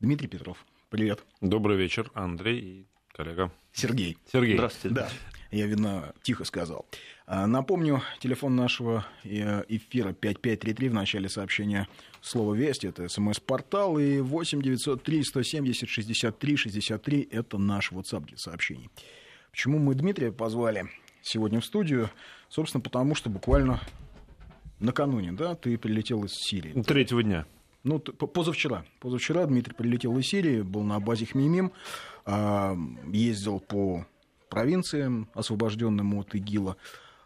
[0.01, 0.67] Дмитрий Петров.
[0.91, 1.23] Привет.
[1.41, 3.53] Добрый вечер, Андрей и коллега.
[3.73, 4.19] Сергей.
[4.31, 4.55] Сергей.
[4.57, 4.97] Здравствуйте.
[4.97, 5.09] Да,
[5.53, 6.87] я, видно, тихо сказал.
[7.27, 11.89] А, Напомню, телефон нашего э, эфира 5533 в начале сообщения
[12.23, 12.85] слово «Весть».
[12.85, 13.99] Это смс-портал.
[13.99, 18.89] И 8 903 170 63 63– это наш WhatsApp для сообщений.
[19.51, 20.87] Почему мы Дмитрия позвали
[21.21, 22.11] сегодня в студию?
[22.49, 23.81] Собственно, потому что буквально
[24.81, 26.83] накануне, да, ты прилетел из Сирии.
[26.83, 27.47] Третьего дня.
[27.85, 28.85] Ну, позавчера.
[29.01, 31.73] Позавчера Дмитрий прилетел из Сирии, был на базе Хмимим,
[32.25, 32.77] а,
[33.13, 34.07] ездил по
[34.53, 36.77] провинциям, освобожденным от ИГИЛа.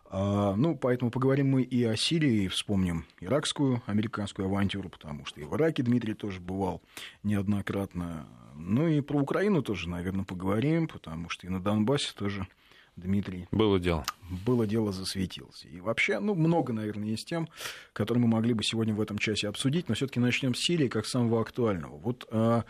[0.09, 5.41] А, ну, поэтому поговорим мы и о Сирии, и вспомним иракскую, американскую авантюру, потому что
[5.41, 6.83] и в Ираке Дмитрий тоже бывал
[7.25, 8.29] неоднократно.
[8.55, 12.47] Ну и про Украину тоже, наверное, поговорим, потому что и на Донбассе тоже
[12.95, 14.05] Дмитрий Было дело.
[14.47, 15.67] было дело засветился.
[15.67, 17.49] И вообще, ну, много, наверное, есть тем,
[17.93, 21.06] которые мы могли бы сегодня в этом часе обсудить, но все-таки начнем с Сирии как
[21.06, 21.97] самого актуального.
[21.99, 22.65] Вот а,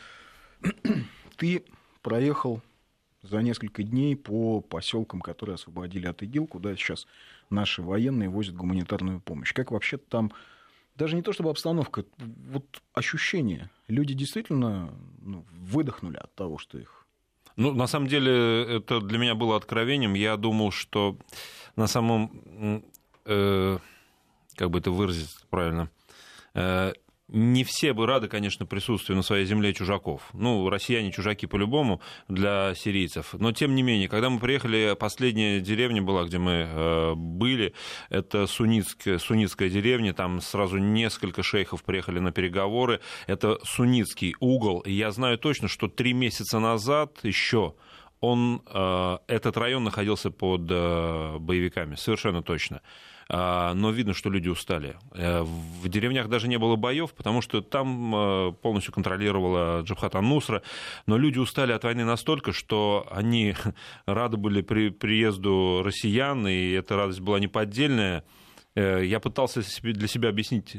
[1.36, 1.62] ты
[2.00, 2.62] проехал
[3.22, 7.06] за несколько дней по поселкам, которые освободили от ИГИЛ, куда сейчас
[7.50, 9.52] наши военные возят гуманитарную помощь.
[9.52, 10.32] Как вообще там,
[10.96, 14.90] даже не то чтобы обстановка, вот ощущение, люди действительно
[15.20, 17.06] ну, выдохнули от того, что их
[17.56, 20.14] Ну, на самом деле, это для меня было откровением.
[20.14, 21.18] Я думал, что
[21.76, 22.84] на самом...
[23.24, 23.78] э,
[24.56, 25.90] как бы это выразить правильно?
[26.54, 26.92] Э,
[27.28, 30.22] не все бы рады, конечно, присутствию на своей земле чужаков.
[30.32, 33.34] Ну, россияне чужаки по-любому для сирийцев.
[33.34, 37.74] Но, тем не менее, когда мы приехали, последняя деревня была, где мы э, были,
[38.10, 43.00] это суннитская, суннитская деревня, там сразу несколько шейхов приехали на переговоры.
[43.26, 44.80] Это суннитский угол.
[44.80, 47.74] И я знаю точно, что три месяца назад еще
[48.20, 52.82] он, э, этот район находился под э, боевиками, совершенно точно.
[53.28, 54.96] А, Но видно, что люди устали.
[55.12, 60.62] Э, В деревнях даже не было боев, потому что там э, полностью контролировала Джабхат Ан-Нусра.
[61.06, 63.54] Но люди устали от войны настолько, что они
[64.06, 68.22] рады были при приезду россиян, и эта радость была неподдельная.
[68.76, 70.76] Э, Я пытался для себя объяснить,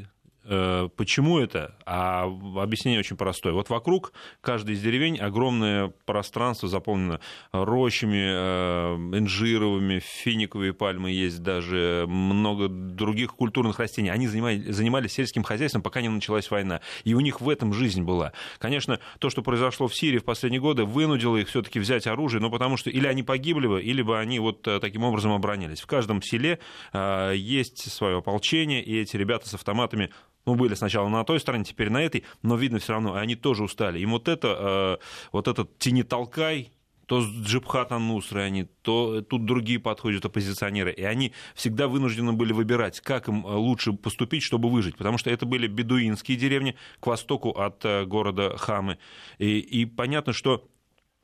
[0.96, 3.52] почему это, а объяснение очень простое.
[3.52, 7.20] Вот вокруг каждой из деревень огромное пространство заполнено
[7.52, 14.10] рощами, э, инжировыми, финиковые пальмы есть даже, много других культурных растений.
[14.10, 16.80] Они занимали- занимались сельским хозяйством, пока не началась война.
[17.04, 18.32] И у них в этом жизнь была.
[18.58, 22.50] Конечно, то, что произошло в Сирии в последние годы, вынудило их все-таки взять оружие, но
[22.50, 25.80] потому что или они погибли бы, или бы они вот э, таким образом оборонялись.
[25.80, 26.58] В каждом селе
[26.92, 30.10] э, есть свое ополчение, и эти ребята с автоматами
[30.48, 33.64] ну, были сначала на той стороне, теперь на этой, но видно все равно, они тоже
[33.64, 33.98] устали.
[33.98, 36.72] Им вот это, э, вот этот тени-толкай,
[37.04, 40.90] то с Джибхата Нусры они, то тут другие подходят оппозиционеры.
[40.90, 44.96] И они всегда вынуждены были выбирать, как им э, лучше поступить, чтобы выжить.
[44.96, 48.96] Потому что это были бедуинские деревни к востоку от э, города Хамы.
[49.36, 50.66] И, и понятно, что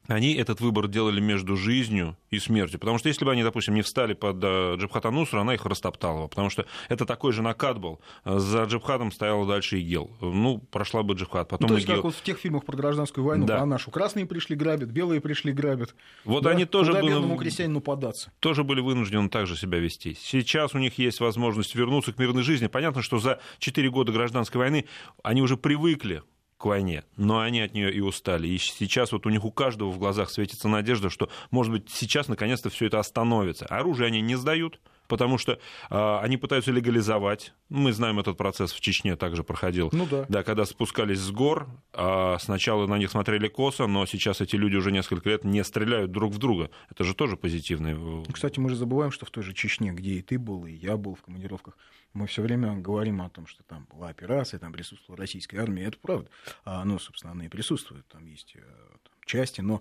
[0.06, 2.78] они этот выбор делали между жизнью и смертью.
[2.80, 6.22] Потому что если бы они, допустим, не встали под э, Джабхат Нусру, она их растоптала
[6.22, 6.28] бы.
[6.28, 8.00] Потому что это такой же накат был.
[8.24, 10.16] За Джабхатом стояла дальше ИГИЛ.
[10.20, 11.96] Ну, прошла бы Джабхат, потом Ну, то есть, ИГИЛ.
[11.96, 13.56] как вот в тех фильмах про гражданскую войну, Да.
[13.58, 13.90] про нашу.
[13.90, 15.94] Красные пришли грабят, белые пришли грабят.
[16.24, 18.32] Вот Да, они тоже Куда были- бедному крестьянину податься?
[18.40, 20.14] тоже были вынуждены также себя вести.
[20.20, 22.66] Сейчас у них есть возможность вернуться к мирной жизни.
[22.66, 24.84] Понятно, что за 4 года гражданской войны
[25.22, 26.22] они уже привыкли
[26.64, 28.48] к войне, но они от нее и устали.
[28.48, 32.26] И сейчас вот у них у каждого в глазах светится надежда, что, может быть, сейчас
[32.26, 33.66] наконец-то все это остановится.
[33.66, 35.58] Оружие они не сдают, потому что
[35.90, 37.52] э, они пытаются легализовать.
[37.68, 39.90] Мы знаем этот процесс в Чечне также проходил.
[39.92, 40.26] Ну да.
[40.28, 44.76] Да, когда спускались с гор, э, сначала на них смотрели косо, но сейчас эти люди
[44.76, 46.70] уже несколько лет не стреляют друг в друга.
[46.90, 48.24] Это же тоже позитивный.
[48.32, 50.96] Кстати, мы же забываем, что в той же Чечне, где и ты был, и я
[50.96, 51.76] был в командировках,
[52.12, 55.84] мы все время говорим о том, что там была операция, там присутствовала российская армия.
[55.84, 56.30] Это правда.
[56.64, 58.06] А, ну, собственно, она и присутствует.
[58.06, 59.80] Там есть э, там, части, но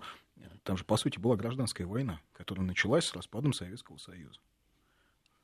[0.64, 4.40] там же, по сути, была гражданская война, которая началась с распадом Советского Союза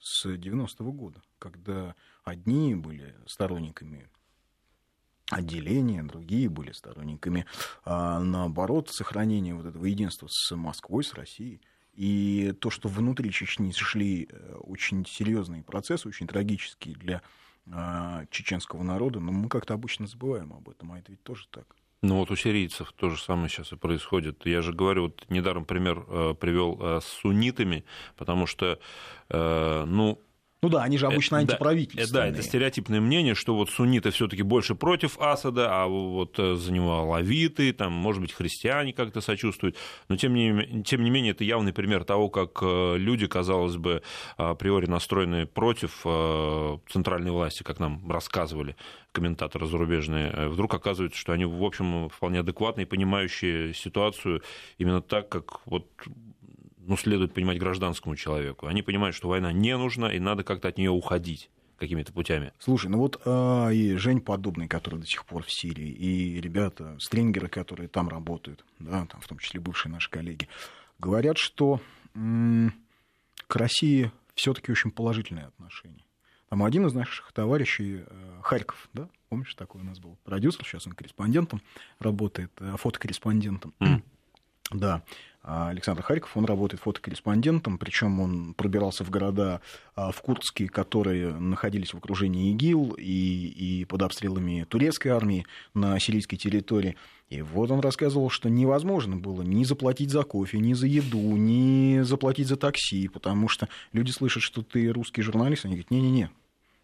[0.00, 1.94] с 90-го года, когда
[2.24, 4.08] одни были сторонниками
[5.30, 7.46] отделения, другие были сторонниками,
[7.84, 11.60] а, наоборот, сохранения вот этого единства с Москвой, с Россией.
[11.92, 17.22] И то, что внутри Чечни шли э, очень серьезные процессы, очень трагические для
[17.70, 21.76] а, чеченского народа, но мы как-то обычно забываем об этом, а это ведь тоже так.
[22.02, 24.46] Ну вот у сирийцев то же самое сейчас и происходит.
[24.46, 27.84] Я же говорю, вот недаром пример э, привел э, с суннитами,
[28.16, 28.78] потому что,
[29.28, 30.18] э, ну,
[30.62, 32.12] ну да, они же обычно э, антиправительственные.
[32.12, 36.54] Да, это стереотипное мнение, что вот сунниты все таки больше против Асада, а вот э,
[36.54, 39.76] за него алавиты, там, может быть, христиане как-то сочувствуют.
[40.08, 44.02] Но тем не, тем не менее, это явный пример того, как э, люди, казалось бы,
[44.36, 46.00] априори настроены против
[46.90, 48.76] центральной власти, как нам рассказывали
[49.12, 54.42] комментаторы зарубежные, вдруг оказывается, что они, в общем, вполне адекватные, понимающие ситуацию
[54.78, 55.90] именно так, как вот
[56.78, 58.66] ну, следует понимать гражданскому человеку.
[58.66, 62.52] Они понимают, что война не нужна, и надо как-то от нее уходить какими-то путями.
[62.58, 66.96] Слушай, ну вот а, и Жень Подобный, который до сих пор в Сирии, и ребята,
[67.00, 70.46] стрингеры, которые там работают, да, там в том числе бывшие наши коллеги,
[70.98, 71.80] говорят, что
[72.14, 72.74] м-
[73.46, 76.04] к России все-таки очень положительное отношение.
[76.50, 80.84] Там один из наших товарищей, э, Харьков, да, помнишь, такой у нас был продюсер, сейчас
[80.84, 81.62] он корреспондентом
[82.00, 83.72] работает, э, фотокорреспондентом.
[83.78, 84.02] Mm.
[84.72, 85.02] Да,
[85.42, 89.62] а Александр Харьков, он работает фотокорреспондентом, причем он пробирался в города
[89.96, 95.98] а, в Курске, которые находились в окружении ИГИЛ и, и под обстрелами турецкой армии на
[95.98, 96.96] сирийской территории.
[97.30, 102.00] И вот он рассказывал, что невозможно было ни заплатить за кофе, ни за еду, ни
[102.02, 106.30] заплатить за такси, потому что люди слышат, что ты русский журналист, они говорят, не-не-не,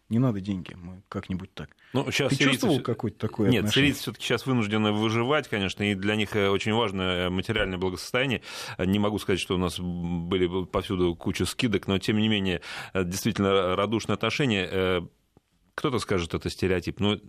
[0.09, 1.69] не надо деньги, мы как-нибудь так.
[1.93, 3.87] Ну, сейчас Ты чувствовал какое-то такое Нет, отношение?
[3.87, 8.41] сирийцы все-таки сейчас вынуждены выживать, конечно, и для них э, очень важно э, материальное благосостояние.
[8.77, 12.61] Не могу сказать, что у нас были повсюду куча скидок, но тем не менее,
[12.93, 15.07] э, действительно радушное отношение.
[15.75, 17.19] Кто-то скажет, это стереотип, но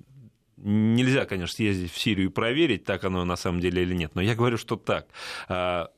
[0.56, 4.14] нельзя, конечно, съездить в Сирию и проверить, так оно на самом деле или нет.
[4.14, 5.08] Но я говорю, что так.
[5.48, 5.90] А,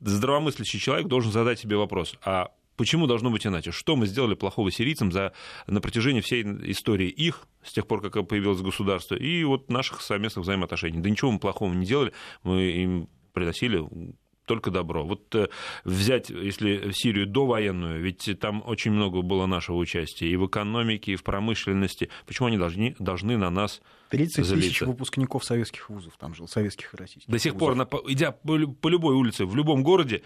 [0.00, 3.72] здравомыслящий человек должен задать себе вопрос, а Почему должно быть иначе?
[3.72, 5.34] Что мы сделали плохого сирийцам за,
[5.66, 10.44] на протяжении всей истории их, с тех пор, как появилось государство, и вот наших совместных
[10.44, 10.98] взаимоотношений?
[10.98, 13.86] Да ничего мы плохого не делали, мы им приносили
[14.46, 15.04] только добро.
[15.04, 15.48] Вот э,
[15.84, 21.16] взять, если Сирию довоенную, ведь там очень много было нашего участия и в экономике, и
[21.16, 22.08] в промышленности.
[22.24, 24.56] Почему они должны, должны на нас 30 залиться?
[24.56, 27.90] тысяч выпускников советских вузов там жил, советских и российских До сих вузов.
[27.90, 30.22] пор, идя по, любой улице, в любом городе,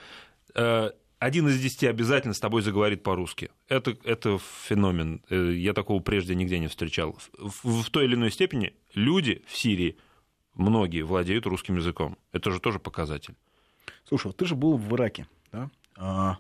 [0.55, 0.93] э,
[1.25, 3.51] один из десяти обязательно с тобой заговорит по-русски.
[3.69, 5.23] Это, это феномен.
[5.31, 7.17] Э, я такого прежде нигде не встречал.
[7.39, 9.97] В, в той или иной степени люди в Сирии,
[10.53, 12.19] многие владеют русским языком.
[12.33, 13.35] Это же тоже показатель.
[14.07, 15.71] Слушай, вот ты же был в Ираке, да?
[15.97, 16.39] А,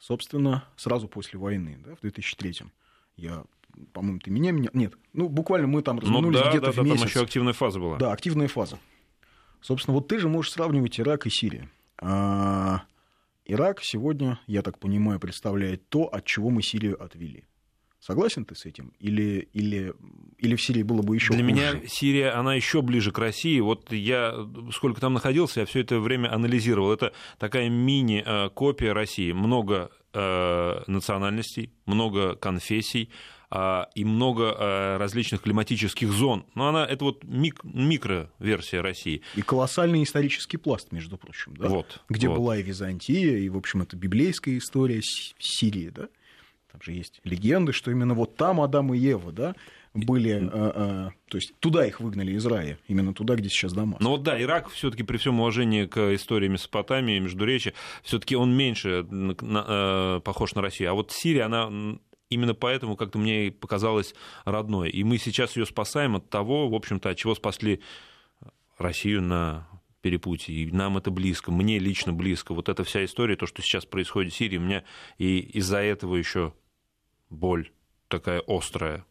[0.00, 2.72] собственно, сразу после войны, да, в 2003-м.
[3.16, 3.44] Я,
[3.92, 4.70] по-моему, ты меня, меня...
[4.72, 6.98] Нет, ну, буквально мы там разминулись ну, да, где-то да, в да, месяц.
[6.98, 7.98] там еще активная фаза была.
[7.98, 8.80] Да, активная фаза.
[9.60, 11.70] Собственно, вот ты же можешь сравнивать Ирак и Сирию.
[11.98, 12.82] А,
[13.46, 17.44] Ирак сегодня, я так понимаю, представляет то, от чего мы Сирию отвели.
[18.00, 18.92] Согласен ты с этим?
[18.98, 19.94] Или, или,
[20.36, 21.54] или в Сирии было бы еще Для хуже?
[21.54, 23.58] меня Сирия, она еще ближе к России.
[23.60, 24.34] Вот я,
[24.72, 26.92] сколько там находился, я все это время анализировал.
[26.92, 29.32] Это такая мини-копия России.
[29.32, 33.08] Много э, национальностей, много конфессий,
[33.94, 36.44] и много а, различных климатических зон.
[36.54, 39.22] Но она это вот мик, микроверсия России.
[39.36, 41.68] И колоссальный исторический пласт, между прочим, да?
[41.68, 42.38] Вот, где вот.
[42.38, 45.00] была и Византия, и, в общем, это библейская история
[45.38, 46.08] Сирии, да?
[46.72, 49.54] Там же есть легенды, что именно вот там Адам и Ева, да,
[49.94, 54.00] были, а, а, то есть туда их выгнали из рая, именно туда, где сейчас Дамаск.
[54.00, 59.06] Ну вот да, Ирак все-таки при всем уважении к истории Месопотамии, Междуречия, все-таки он меньше
[59.08, 60.90] на, э, похож на Россию.
[60.90, 61.70] А вот Сирия, она
[62.30, 64.14] именно поэтому как-то мне показалось
[64.44, 64.90] родной.
[64.90, 67.80] И мы сейчас ее спасаем от того, в общем-то, от чего спасли
[68.78, 69.68] Россию на
[70.00, 70.54] перепутье.
[70.54, 72.54] И нам это близко, мне лично близко.
[72.54, 74.84] Вот эта вся история, то, что сейчас происходит в Сирии, у меня
[75.16, 76.52] и из-за этого еще
[77.30, 77.70] боль
[78.08, 79.04] такая острая.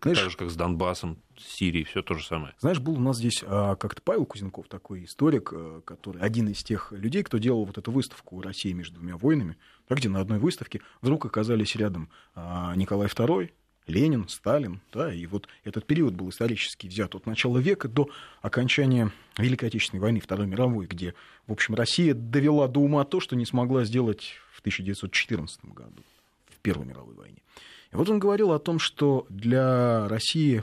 [0.00, 2.54] Знаешь, так же, как с Донбассом, Сирией, все то же самое.
[2.60, 6.62] Знаешь, был у нас здесь а, как-то Павел Кузенков, такой историк, а, который один из
[6.62, 9.56] тех людей, кто делал вот эту выставку России между двумя войнами,
[9.88, 13.50] да, где на одной выставке вдруг оказались рядом а, Николай II,
[13.88, 18.10] Ленин, Сталин, да, и вот этот период был исторически взят от начала века до
[18.42, 21.14] окончания Великой Отечественной войны, Второй мировой, где,
[21.46, 26.02] в общем, Россия довела до ума то, что не смогла сделать в 1914 году,
[26.46, 27.42] в Первой мировой войне.
[27.92, 30.62] И вот он говорил о том, что для России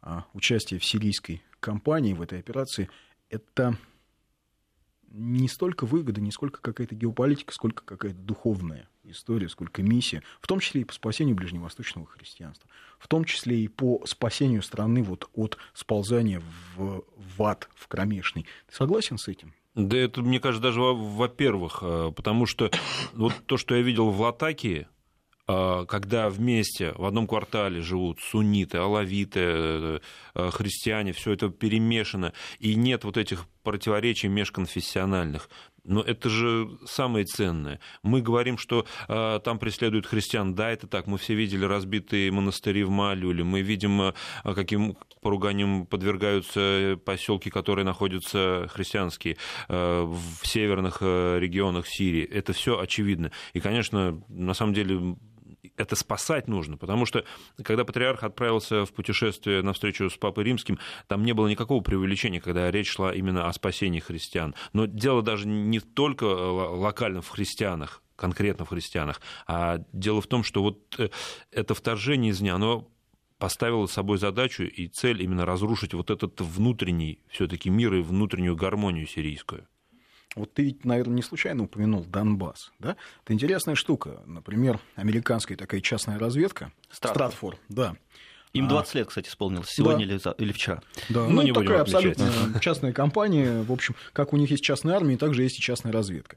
[0.00, 2.90] а, участие в сирийской кампании, в этой операции,
[3.30, 3.76] это
[5.10, 10.60] не столько выгода, не сколько какая-то геополитика, сколько какая-то духовная история, сколько миссия, в том
[10.60, 12.68] числе и по спасению ближневосточного христианства,
[12.98, 16.42] в том числе и по спасению страны вот от сползания
[16.74, 18.46] в, в ад, в кромешный.
[18.66, 19.54] Ты согласен с этим?
[19.74, 22.70] Да это, мне кажется, даже во-первых, э, потому что
[23.12, 24.86] вот то, что я видел в Латакии,
[25.46, 30.00] когда вместе в одном квартале живут сунниты, алавиты, э,
[30.50, 35.48] христиане, все это перемешано, и нет вот этих противоречий межконфессиональных.
[35.84, 37.78] Но это же самое ценное.
[38.02, 40.54] Мы говорим, что э, там преследуют христиан.
[40.54, 41.06] Да, это так.
[41.06, 43.44] Мы все видели разбитые монастыри в Малюле.
[43.44, 44.12] Мы видим, э,
[44.44, 49.36] каким поруганиям подвергаются поселки, которые находятся христианские
[49.68, 52.24] э, в северных э, регионах Сирии.
[52.24, 53.30] Это все очевидно.
[53.52, 55.16] И, конечно, на самом деле
[55.76, 57.24] это спасать нужно, потому что
[57.62, 60.78] когда патриарх отправился в путешествие на встречу с Папой Римским,
[61.08, 64.54] там не было никакого преувеличения, когда речь шла именно о спасении христиан.
[64.72, 70.44] Но дело даже не только локально в христианах, конкретно в христианах, а дело в том,
[70.44, 71.08] что вот э,
[71.50, 72.88] это вторжение из дня, оно
[73.38, 79.06] поставило собой задачу и цель именно разрушить вот этот внутренний все-таки мир и внутреннюю гармонию
[79.06, 79.66] сирийскую.
[80.34, 82.96] Вот ты ведь, наверное, не случайно упомянул Донбасс, да?
[83.22, 84.22] Это интересная штука.
[84.26, 86.72] Например, американская такая частная разведка.
[86.90, 87.56] Стратфор.
[87.68, 87.96] да.
[88.54, 90.14] Им 20 а, лет, кстати, исполнилось, сегодня да.
[90.14, 90.80] или, или вчера.
[91.08, 93.62] Да, ну, ну не такая абсолютно частная компания.
[93.62, 96.36] В общем, как у них есть частная армия, также есть и частная разведка.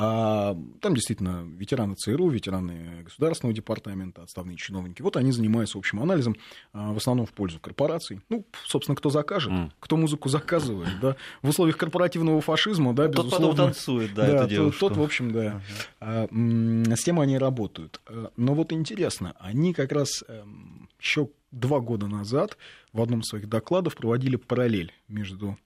[0.00, 5.02] А там действительно ветераны ЦРУ, ветераны Государственного департамента, отставные чиновники.
[5.02, 6.36] Вот они занимаются общим анализом,
[6.72, 8.20] а, в основном в пользу корпораций.
[8.28, 9.72] Ну, собственно, кто закажет, mm.
[9.80, 11.16] кто музыку заказывает, да.
[11.42, 13.38] В условиях корпоративного фашизма, да, безусловно.
[13.38, 14.78] Тот потом танцует, да, да эту девушку.
[14.78, 15.62] Тот, в общем, да.
[15.98, 16.94] Uh-huh.
[16.94, 18.00] С тем они работают.
[18.36, 22.56] Но вот интересно, они как раз эм, еще два года назад
[22.92, 25.58] в одном из своих докладов проводили параллель между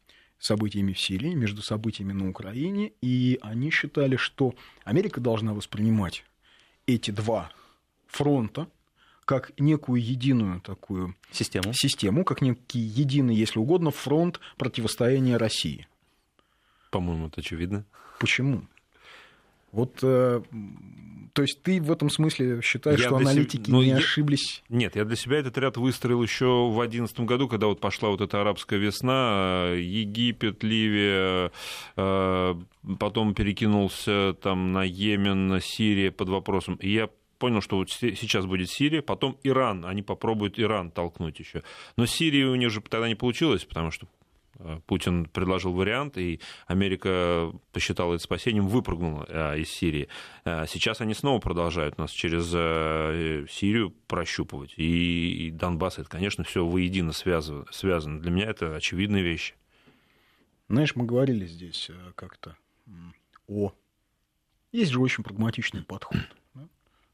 [0.42, 6.24] событиями в Сирии, между событиями на Украине, и они считали, что Америка должна воспринимать
[6.86, 7.52] эти два
[8.08, 8.68] фронта
[9.24, 15.86] как некую единую такую систему, систему как некий единый, если угодно, фронт противостояния России.
[16.90, 17.86] По-моему, это очевидно.
[18.18, 18.66] Почему?
[19.72, 20.42] Вот, э,
[21.32, 23.72] то есть ты в этом смысле считаешь, я что аналитики себя...
[23.72, 23.96] Ну, не я...
[23.96, 24.62] ошиблись?
[24.68, 28.20] Нет, я для себя этот ряд выстроил еще в 2011 году, когда вот пошла вот
[28.20, 31.50] эта арабская весна, э, Египет, Ливия,
[31.96, 32.54] э,
[32.98, 36.74] потом перекинулся там на Йемен, на Сирия под вопросом.
[36.76, 41.62] И я понял, что вот сейчас будет Сирия, потом Иран, они попробуют Иран толкнуть еще.
[41.96, 44.06] Но Сирия у них же тогда не получилось, потому что
[44.86, 50.08] Путин предложил вариант, и Америка посчитала это спасением, выпрыгнула э, из Сирии.
[50.44, 52.48] Э, сейчас они снова продолжают нас через
[53.50, 54.74] Сирию прощупывать.
[54.76, 58.20] И Донбасс, это, конечно, все воедино связано.
[58.20, 59.54] Для меня это очевидные вещи.
[60.68, 62.56] Знаешь, мы говорили здесь как-то
[63.48, 63.72] о...
[64.72, 66.20] Есть же очень прагматичный подход,
[66.54, 66.66] да?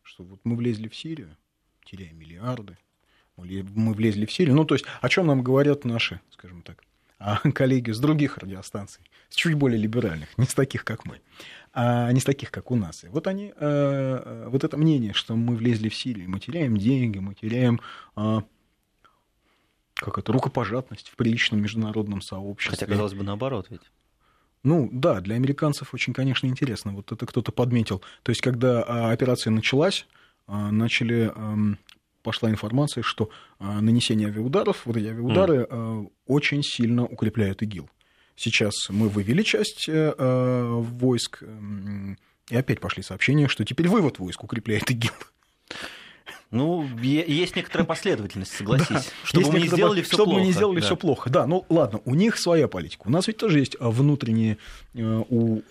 [0.02, 1.36] что вот мы влезли в Сирию,
[1.84, 2.78] теряем миллиарды,
[3.36, 4.54] мы влезли в Сирию.
[4.54, 6.84] Ну, то есть, о чем нам говорят наши, скажем так,
[7.54, 11.20] коллеги с других радиостанций, с чуть более либеральных, не с таких, как мы,
[11.72, 13.04] а не с таких, как у нас.
[13.04, 16.76] И вот они, э, э, вот это мнение, что мы влезли в Сирию, мы теряем
[16.76, 17.80] деньги, мы теряем
[18.16, 18.42] а,
[19.94, 22.76] как это, рукопожатность в приличном международном сообществе.
[22.76, 23.82] Хотя, казалось бы, наоборот ведь.
[24.64, 26.92] Ну да, для американцев очень, конечно, интересно.
[26.92, 28.02] Вот это кто-то подметил.
[28.22, 30.06] То есть, когда а, операция началась,
[30.46, 31.30] начали
[32.28, 36.10] пошла информация, что а, нанесение авиаударов, вот эти авиаудары mm.
[36.26, 37.88] очень сильно укрепляют ИГИЛ.
[38.36, 41.42] Сейчас мы вывели часть э, э, войск,
[42.50, 45.12] и опять пошли сообщения, что теперь вывод войск укрепляет ИГИЛ.
[46.50, 48.88] Ну, есть некоторая последовательность, согласись.
[48.90, 50.40] Да, чтобы мы не сделали все чтобы плохо.
[50.40, 50.86] мы не сделали да.
[50.86, 51.30] все плохо.
[51.30, 53.04] Да, ну ладно, у них своя политика.
[53.06, 54.58] У нас ведь тоже есть а, внутренние
[54.94, 55.62] у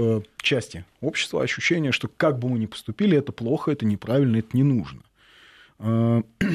[0.41, 4.63] части общества ощущение, что как бы мы ни поступили, это плохо, это неправильно, это не
[4.63, 5.01] нужно.
[5.79, 6.21] Э,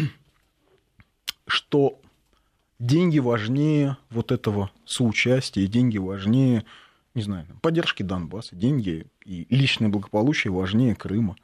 [1.47, 2.01] что
[2.79, 6.65] деньги важнее вот этого соучастия, деньги важнее,
[7.15, 11.37] не знаю, поддержки Донбасса, деньги и личное благополучие важнее Крыма.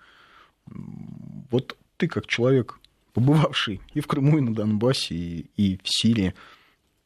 [0.66, 2.80] Вот ты как человек
[3.12, 6.34] побывавший и в Крыму, и на Донбассе, и, и в Сирии,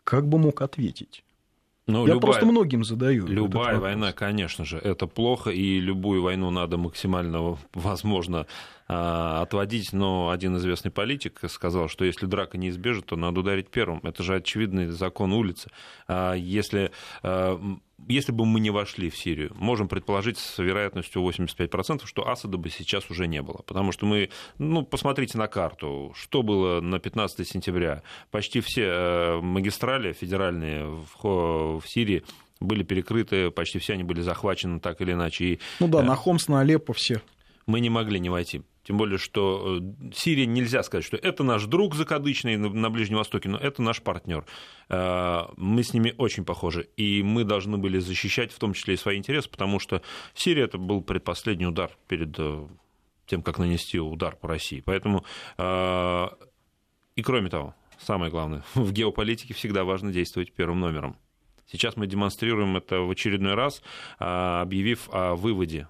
[0.05, 1.25] как бы мог ответить?
[1.87, 3.27] Ну, Я любая, просто многим задаю.
[3.27, 8.47] Любая война, конечно же, это плохо, и любую войну надо максимально, возможно,
[8.93, 14.01] отводить, но один известный политик сказал, что если драка неизбежна, то надо ударить первым.
[14.03, 15.71] Это же очевидный закон улицы.
[16.09, 16.91] А Если,
[17.23, 17.61] а,
[18.09, 22.71] если бы мы не вошли в Сирию, можем предположить с вероятностью 85%, что Асада бы
[22.71, 23.63] сейчас уже не было.
[23.67, 28.03] Потому что мы, ну, посмотрите на карту, что было на 15 сентября.
[28.31, 32.25] Почти все магистрали федеральные в, Сирии
[32.61, 35.59] были перекрыты, почти все они были захвачены так или иначе.
[35.81, 37.21] Ну да, э, на Хомс, на Алеппо все.
[37.67, 38.63] мы не могли не войти.
[38.85, 43.49] Тем более, что э, Сирия нельзя сказать, что это наш друг закадычный на Ближнем Востоке,
[43.49, 44.45] но это наш партнер.
[44.89, 49.17] Мы с ними очень похожи, и мы должны были защищать в том числе и свои
[49.17, 50.03] интересы, потому что
[50.35, 52.67] Сирия это был предпоследний удар перед э,
[53.27, 54.83] тем, как нанести удар по России.
[54.85, 55.25] Поэтому
[55.59, 56.29] э,
[57.17, 61.17] и кроме того, самое главное, в геополитике всегда важно действовать первым номером.
[61.71, 63.83] Сейчас мы демонстрируем это в очередной раз,
[64.19, 65.89] объявив о выводе,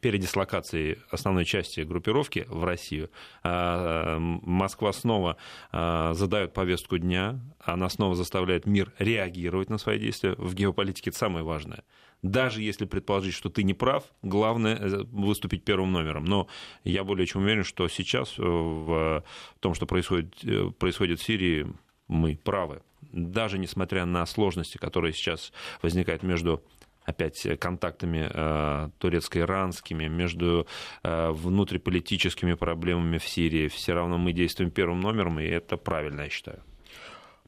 [0.00, 3.10] передислокации основной части группировки в Россию.
[3.42, 5.36] А, Москва снова
[5.72, 10.34] а, задает повестку дня, она снова заставляет мир реагировать на свои действия.
[10.38, 11.84] В геополитике это самое важное.
[12.22, 16.24] Даже если предположить, что ты не прав, главное э, выступить первым номером.
[16.24, 16.48] Но
[16.82, 19.22] я более чем уверен, что сейчас э, в
[19.60, 21.66] том, что происходит, э, происходит в Сирии,
[22.08, 22.82] мы правы.
[23.12, 26.62] Даже несмотря на сложности, которые сейчас возникают между
[27.08, 30.66] опять контактами э, турецко-иранскими, между
[31.02, 36.28] э, внутриполитическими проблемами в Сирии, все равно мы действуем первым номером, и это правильно, я
[36.28, 36.60] считаю.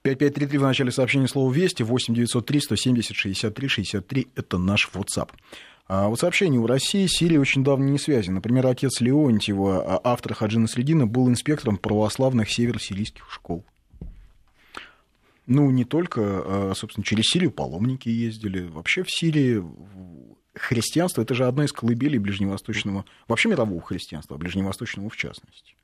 [0.02, 5.30] 5533 в начале сообщения слово «Вести», 8903 170 63 63– это наш WhatsApp.
[5.88, 8.36] А вот сообщение у России с Сирией очень давно не связано.
[8.36, 13.64] Например, отец Леонтьева, а автор Хаджина Средина, был инспектором православных северо-сирийских школ.
[15.52, 18.68] Ну, не только, а, собственно, через Сирию паломники ездили.
[18.68, 19.62] Вообще в Сирии
[20.54, 25.74] христианство– это же одна из колыбелей ближневосточного, вообще мирового христианства, а ближневосточного в частности.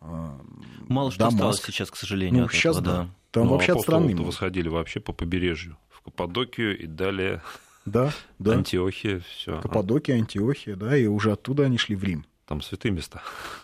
[0.00, 0.40] А,
[0.88, 1.34] Мало что Дамаск.
[1.36, 3.08] осталось сейчас, к сожалению, Ну, от сейчас этого, да.
[3.32, 4.16] Там Ну, вообще от страны.
[4.16, 7.42] восходили вообще по побережью, в Каппадокию и далее
[7.84, 8.54] Да, да.
[8.54, 9.60] Антиохия, все.
[9.60, 12.24] Каппадокия, Антиохия, да, и уже оттуда они шли в Рим.
[12.46, 13.22] Там святые места.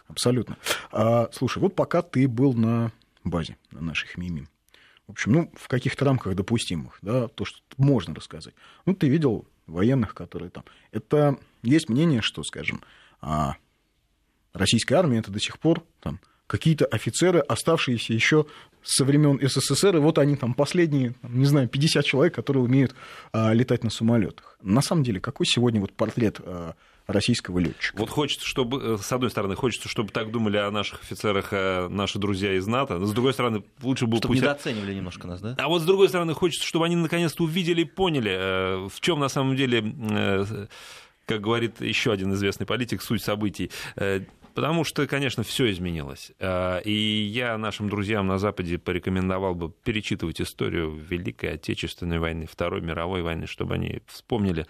[0.09, 0.57] Абсолютно.
[0.93, 2.93] А, слушай, вот пока ты был на
[3.25, 4.49] базе, на наших мимим,
[5.09, 8.55] в общем, ну, в каких-то рамках допустимых, да, то, что можно рассказать.
[8.85, 10.65] Ну, ты видел военных, которые там...
[10.93, 12.83] Это есть мнение, что, скажем,
[13.21, 13.57] а,
[14.53, 18.47] российская армия это до сих пор там какие-то офицеры, оставшиеся еще
[18.83, 22.95] со времен СССР, и вот они там последние, не знаю, 50 человек, которые умеют
[23.33, 24.59] а, летать на самолетах.
[24.63, 26.75] На самом деле, какой сегодня вот портрет а,
[27.09, 27.99] российского летчика?
[27.99, 31.89] Вот хочется, чтобы, э, с одной стороны, хочется, чтобы так думали о наших офицерах э,
[31.89, 34.43] наши друзья из НАТО, но с другой стороны, лучше бы Чтобы пусть...
[34.43, 35.57] недооценивали немножко нас, да?
[35.59, 39.19] А вот с другой стороны, хочется, чтобы они наконец-то увидели и поняли, э, в чем
[39.19, 39.83] на самом деле,
[41.25, 43.71] как говорит еще один известный политик, суть событий.
[44.55, 46.33] Потому что, конечно, все изменилось.
[46.85, 53.23] И я нашим друзьям на Западе порекомендовал бы перечитывать историю Великой Отечественной войны, Второй мировой
[53.23, 54.67] войны, чтобы они вспомнили,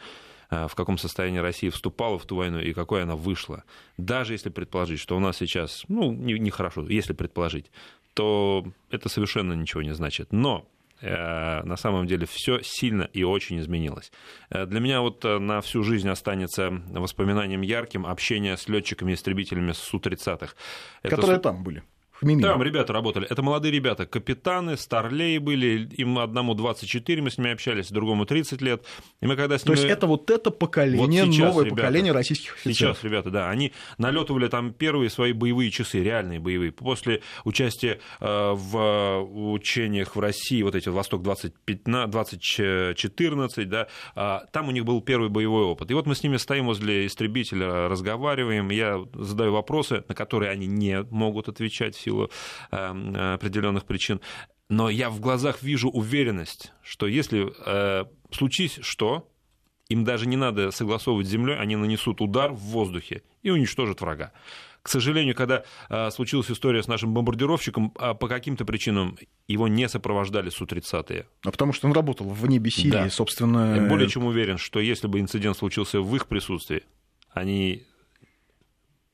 [0.50, 3.64] в каком состоянии Россия вступала в ту войну и какой она вышла.
[3.96, 7.70] Даже если предположить, что у нас сейчас, ну, не- нехорошо, если предположить,
[8.14, 10.32] то это совершенно ничего не значит.
[10.32, 10.66] Но
[11.00, 14.10] э, на самом деле все сильно и очень изменилось.
[14.50, 19.14] Э, Для меня вот э, на всю жизнь останется воспоминанием ярким общение с летчиками и
[19.14, 20.54] истребителями с Су-30-х.
[21.02, 21.82] Это которые Су- там были,
[22.20, 22.48] в Мимиме.
[22.48, 23.26] там ребята работали.
[23.28, 25.88] Это молодые ребята, капитаны, старлей были.
[25.96, 28.84] Им одному 24, мы с ними общались, другому 30 лет.
[29.20, 29.80] И мы когда с То ними...
[29.80, 32.96] есть это вот это поколение, Вот сейчас, новое ребята, поколение российских офицеров.
[32.96, 36.72] Сейчас, ребята, да, они налетывали там первые свои боевые часы, реальные боевые.
[36.72, 44.68] После участия э, в учениях в России, вот эти Восток 2015, 2014, да, а, там
[44.68, 45.90] у них был первый боевой опыт.
[45.90, 50.66] И вот мы с ними стоим возле истребителя, разговариваем, я задаю вопросы, на которые они
[50.66, 52.30] не могут отвечать в силу
[52.70, 54.20] э, определенных причин.
[54.68, 59.28] Но я в глазах вижу уверенность, что если э, случись что,
[59.88, 64.32] им даже не надо согласовывать с землей, они нанесут удар в воздухе и уничтожат врага.
[64.82, 69.16] К сожалению, когда э, случилась история с нашим бомбардировщиком, а по каким-то причинам
[69.46, 71.26] его не сопровождали Су-30.
[71.44, 73.10] А потому что он работал в небе Сирии, Да.
[73.10, 73.76] собственно.
[73.76, 76.82] Я более чем уверен, что если бы инцидент случился в их присутствии,
[77.30, 77.84] они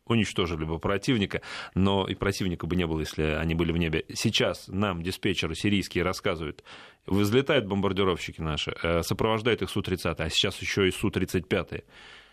[0.07, 1.41] уничтожили бы противника,
[1.75, 4.05] но и противника бы не было, если они были в небе.
[4.13, 6.63] Сейчас нам диспетчеры сирийские рассказывают,
[7.07, 11.85] взлетают бомбардировщики наши, э, сопровождают их Су-30, а сейчас еще и Су-35.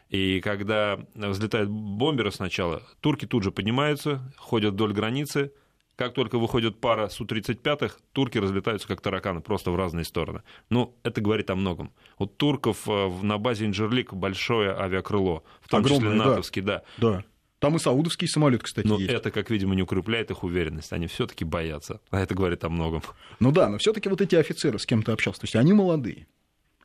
[0.10, 5.53] И когда взлетают бомберы сначала, турки тут же поднимаются, ходят вдоль границы,
[5.95, 10.41] Как только выходит пара Су-35, турки разлетаются как тараканы просто в разные стороны.
[10.69, 11.93] Ну, это говорит о многом.
[12.17, 16.25] У турков э, на базе Инжерлик большое авиакрыло, в том Огромное, числе да.
[16.25, 16.81] натовский, да.
[16.97, 17.23] Да.
[17.62, 19.13] Там и саудовский самолет, кстати, Но есть.
[19.13, 20.91] это, как видимо, не укрепляет их уверенность.
[20.93, 22.02] Они все-таки боятся.
[22.10, 23.04] А это говорит о многом.
[23.39, 26.26] Ну да, но все-таки вот эти офицеры, с кем ты общался, то есть они молодые.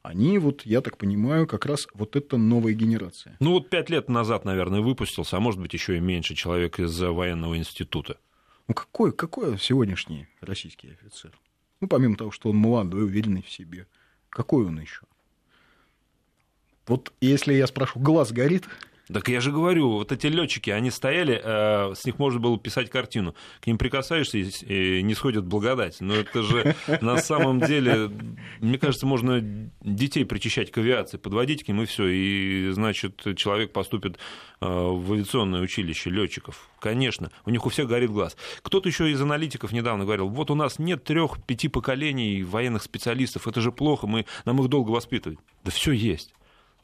[0.03, 3.39] Они, вот, я так понимаю, как раз вот это новая генерация.
[3.41, 7.01] Ну вот пять лет назад, наверное, выпустился, а может быть еще и меньше человек из
[7.01, 8.19] военного института.
[8.69, 11.33] Ну какой, какой сегодняшний российский офицер?
[11.81, 13.87] Ну, помимо того, что он молодой, уверенный в себе.
[14.29, 15.07] Какой он еще?
[16.87, 18.65] Вот если я спрошу, глаз горит,
[19.12, 22.90] Так я же говорю, вот эти летчики, они стояли, э, с них можно было писать
[22.90, 23.37] картину.
[23.61, 26.01] К ним прикасаешься и не сходит благодать.
[26.01, 28.11] Но это же на самом деле,
[28.61, 29.40] мне кажется, можно
[29.81, 32.09] детей причащать к авиации, подводить к ним и все.
[32.09, 34.19] И, значит, человек поступит
[34.61, 36.69] э, в авиационное училище летчиков.
[36.81, 38.37] Конечно, у них у всех горит глаз.
[38.62, 43.61] Кто-то еще из аналитиков недавно говорил, вот у нас нет трех-пяти поколений военных специалистов, это
[43.61, 45.38] же плохо, мы, нам их долго воспитывать.
[45.62, 46.33] Да все есть.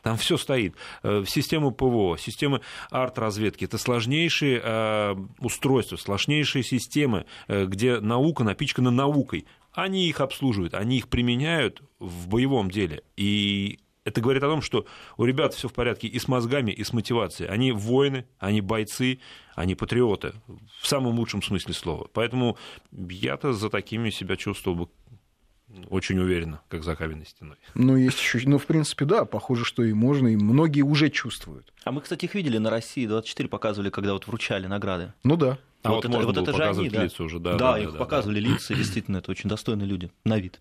[0.03, 0.75] Там все стоит.
[1.03, 2.61] Э, Системы ПВО, системы
[2.91, 3.65] арт-разведки.
[3.65, 9.47] Это сложнейшие э, устройства, сложнейшие системы, э, где наука напичкана наукой.
[9.73, 13.03] Они их обслуживают, они их применяют в боевом деле.
[13.17, 14.87] И это говорит о том, что
[15.17, 17.49] у ребят все в порядке и с мозгами, и с мотивацией.
[17.49, 19.21] Они воины, они бойцы,
[19.55, 20.35] они патриоты,
[20.81, 22.09] в самом лучшем смысле слова.
[22.13, 22.59] Поэтому
[22.91, 24.89] я-то за такими себя чувствовал бы
[25.89, 27.57] очень уверенно, как за каменной стеной.
[27.75, 31.73] ну, есть еще, ну, в принципе, да, похоже, что и можно, и многие уже чувствуют.
[31.85, 35.13] А мы, кстати, их видели на России 24 показывали, когда вот вручали награды.
[35.25, 35.59] Ну да.
[35.83, 37.05] А вот, это, можно вот было это же показывать они, да.
[37.05, 37.57] лица уже, да.
[37.57, 40.61] Да, да, их да, показывали лица, и действительно, это очень достойные люди на вид.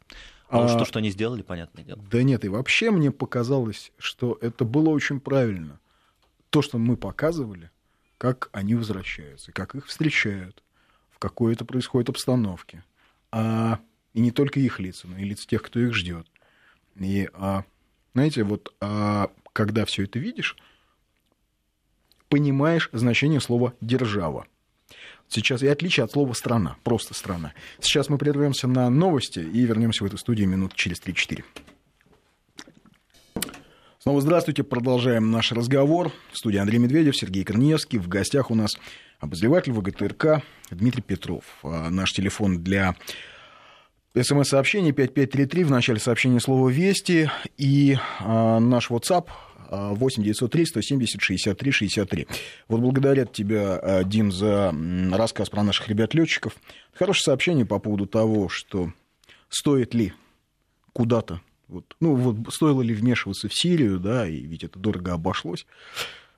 [0.50, 2.02] А, А- уж то, что они сделали, понятное дело.
[2.12, 5.80] Да нет, и вообще мне показалось, что это было очень правильно.
[6.50, 7.70] То, что мы показывали,
[8.18, 10.64] как они возвращаются, как их встречают,
[11.12, 12.84] в какой это происходит обстановке.
[13.32, 13.80] А,
[14.14, 16.28] и не только их лица, но и лица тех, кто их ждет.
[17.00, 17.64] И, а,
[18.14, 20.58] знаете, вот а, когда все это видишь,
[22.30, 24.46] понимаешь значение слова «держава».
[25.28, 27.54] Сейчас и отличие от слова страна, просто страна.
[27.80, 31.46] Сейчас мы прервемся на новости и вернемся в эту студию минут через 3-4.
[34.00, 36.12] Снова здравствуйте, продолжаем наш разговор.
[36.34, 37.98] В студии Андрей Медведев, Сергей Корнеевский.
[37.98, 38.74] В гостях у нас
[39.20, 41.46] обозреватель ВГТРК Дмитрий Петров.
[41.64, 42.96] А Наш телефон для
[44.14, 49.28] СМС-сообщений 5533, в начале сообщения слово «Вести», и а, наш WhatsApp
[49.70, 52.28] 8 903 170 63 63.
[52.68, 54.76] Вот благодаря тебе, а, Дим, за
[55.14, 56.56] рассказ про наших ребят-летчиков.
[56.94, 58.92] Хорошее сообщение по поводу того, что
[59.48, 60.14] стоит ли
[60.92, 65.66] куда-то вот, ну, вот стоило ли вмешиваться в Сирию, да, и ведь это дорого обошлось.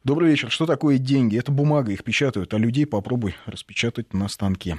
[0.03, 0.51] Добрый вечер.
[0.51, 1.39] Что такое деньги?
[1.39, 4.77] Это бумага, их печатают, а людей попробуй распечатать на станке.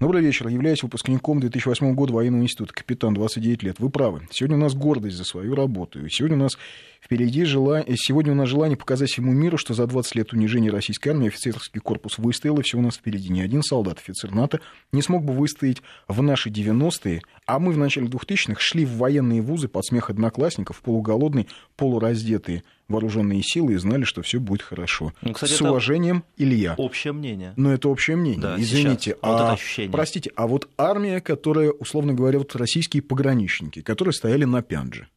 [0.00, 0.48] Добрый вечер.
[0.48, 3.78] Являюсь выпускником 2008 года военного института, капитан, 29 лет.
[3.78, 4.22] Вы правы.
[4.32, 6.04] Сегодня у нас гордость за свою работу.
[6.04, 6.58] И сегодня у нас
[7.04, 11.10] впереди желание, сегодня у нас желание показать всему миру, что за 20 лет унижения российской
[11.10, 13.28] армии офицерский корпус выстоял, и все у нас впереди.
[13.28, 14.60] Ни один солдат, офицер НАТО
[14.92, 19.42] не смог бы выстоять в наши 90-е, а мы в начале 2000-х шли в военные
[19.42, 25.12] вузы под смех одноклассников, полуголодные, полураздетые вооруженные силы и знали, что все будет хорошо.
[25.22, 26.74] Ну, кстати, С уважением, Илья.
[26.76, 27.54] Общее мнение.
[27.56, 28.40] Но это общее мнение.
[28.40, 29.12] Да, Извините.
[29.12, 29.18] сейчас.
[29.22, 29.92] Вот это а, ощущение.
[29.92, 35.08] Простите, а вот армия, которая, условно говоря, вот российские пограничники, которые стояли на Пяндже,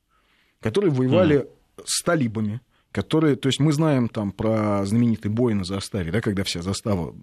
[0.62, 1.48] которые воевали
[1.86, 2.62] с талибами,
[2.92, 7.16] которые, то есть мы знаем там про знаменитый бой на заставе, да, когда вся застава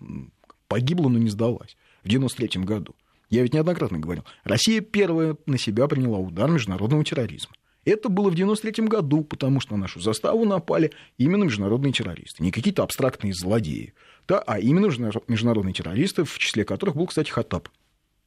[0.68, 2.94] погибла, но не сдалась в 93 году.
[3.30, 7.54] Я ведь неоднократно говорил, Россия первая на себя приняла удар международного терроризма.
[7.84, 12.50] Это было в 93 году, потому что на нашу заставу напали именно международные террористы, не
[12.50, 13.92] какие-то абстрактные злодеи,
[14.26, 14.86] да, а именно
[15.28, 17.68] международные террористы, в числе которых был, кстати, Хаттаб.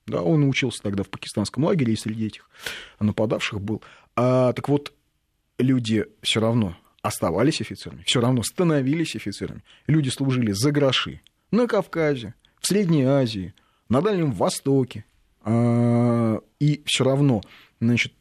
[0.05, 2.49] Да, он учился тогда в пакистанском лагере и среди этих
[2.99, 3.81] нападавших был.
[4.15, 4.93] А, так вот,
[5.57, 9.63] люди все равно оставались офицерами, все равно становились офицерами.
[9.87, 13.53] Люди служили за гроши на Кавказе, в Средней Азии,
[13.89, 15.05] на Дальнем Востоке.
[15.41, 17.41] А, и все равно,
[17.79, 18.13] значит,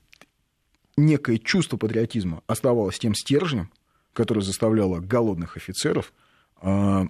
[0.96, 3.70] некое чувство патриотизма оставалось тем стержнем,
[4.12, 6.12] которое заставляло голодных офицеров
[6.57, 7.07] а,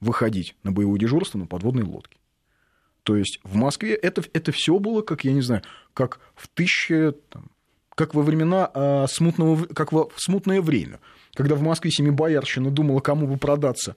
[0.00, 2.18] выходить на боевое дежурство на подводной лодке.
[3.02, 7.12] То есть в Москве это, это все было, как, я не знаю, как в тысяче,
[7.28, 7.50] там,
[7.94, 11.00] как во времена а, смутного, как во смутное время,
[11.34, 13.96] когда в Москве Семибоярщина думала, кому бы продаться,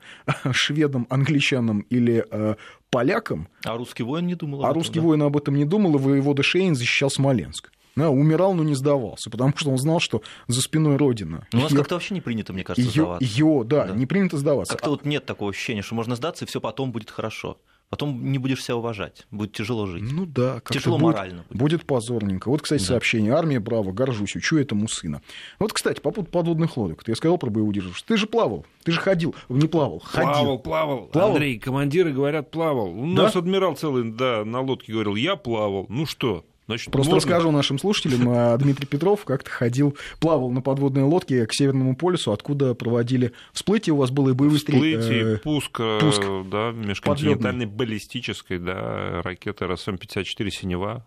[0.51, 2.55] шведам, англичанам или а,
[2.89, 5.05] полякам, А русский воин не думал об а этом, русский да?
[5.05, 7.71] воин об этом не думал, и воевода Шейн защищал Смоленск.
[7.95, 11.47] Да, умирал, но не сдавался, потому что он знал, что за спиной Родина.
[11.51, 13.25] Ну, У нас Её- как-то вообще не принято, мне кажется, её- сдаваться.
[13.27, 13.95] её, да, Да.
[13.95, 14.73] не принято сдаваться.
[14.75, 17.57] Как-то вот нет такого ощущения, что можно сдаться, и все потом будет хорошо.
[17.89, 20.03] Потом не будешь себя уважать, будет тяжело жить.
[20.03, 21.45] Ну да, тяжело будет, морально.
[21.49, 21.59] Будет.
[21.59, 22.49] будет позорненько.
[22.49, 22.87] Вот, кстати, да.
[22.87, 23.33] сообщение.
[23.33, 25.21] Армия, браво, горжусь, учу этому сына.
[25.59, 27.03] Вот, кстати, по поводу подводных лодок.
[27.03, 28.01] Ты сказал про боевую держишь.
[28.03, 30.31] Ты же плавал, ты же ходил, не плавал, ходил.
[30.31, 31.07] Плавал, плавал.
[31.07, 31.31] плавал.
[31.31, 32.89] Андрей, командиры говорят, плавал.
[32.89, 33.23] У да?
[33.23, 35.85] нас адмирал целый, да, на лодке говорил, я плавал.
[35.89, 37.29] Ну что, Значит, Просто можно...
[37.29, 42.33] расскажу нашим слушателям, а, Дмитрий Петров как-то ходил, плавал на подводной лодке к Северному полюсу,
[42.33, 45.31] откуда проводили всплытие у вас было и боевые всплытие, стрельбы.
[45.31, 51.05] Э, пуск, э, пуск, да, межконтинентальной баллистической, да, ракеты РСМ-54 «Синева».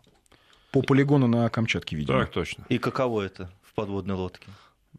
[0.73, 2.21] По полигону на Камчатке, видимо.
[2.21, 2.65] Так, точно.
[2.69, 4.47] И каково это в подводной лодке?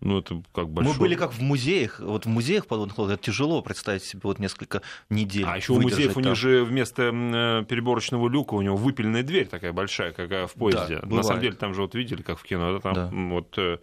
[0.01, 0.93] Ну, это как большой...
[0.93, 1.99] Мы были как в музеях.
[1.99, 5.45] Вот в музеях подводных лодок это тяжело представить себе вот несколько недель.
[5.45, 6.23] А еще у музеев там.
[6.23, 10.53] у них же вместо э, переборочного люка у него выпиленная дверь такая большая, как в
[10.53, 10.99] поезде.
[11.03, 13.09] Да, На самом деле там же вот видели, как в кино, да, там да.
[13.35, 13.77] вот э,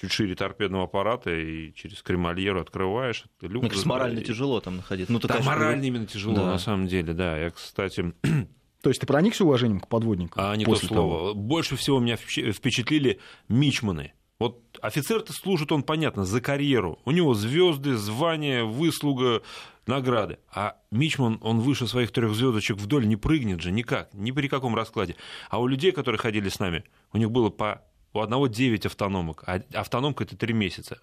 [0.00, 3.24] чуть шире торпедного аппарата, и через кремольеру открываешь.
[3.40, 4.24] Люк, ну, морально и...
[4.24, 5.12] тяжело там находиться.
[5.12, 6.46] Ну, да, конечно, морально именно тяжело, да.
[6.46, 7.36] на самом деле, да.
[7.36, 8.14] Я, кстати...
[8.82, 10.44] То есть ты проникся уважением к подводникам?
[10.44, 11.18] А, не то слово.
[11.30, 11.34] Того?
[11.34, 14.12] Больше всего меня впечатлили мичманы.
[14.38, 16.98] Вот офицер-то служит он, понятно, за карьеру.
[17.04, 19.42] У него звезды, звания, выслуга,
[19.86, 20.38] награды.
[20.52, 24.74] А Мичман, он выше своих трех звездочек вдоль не прыгнет же никак, ни при каком
[24.74, 25.16] раскладе.
[25.50, 29.42] А у людей, которые ходили с нами, у них было по у одного 9 автономок,
[29.46, 31.00] а автономка это 3 месяца.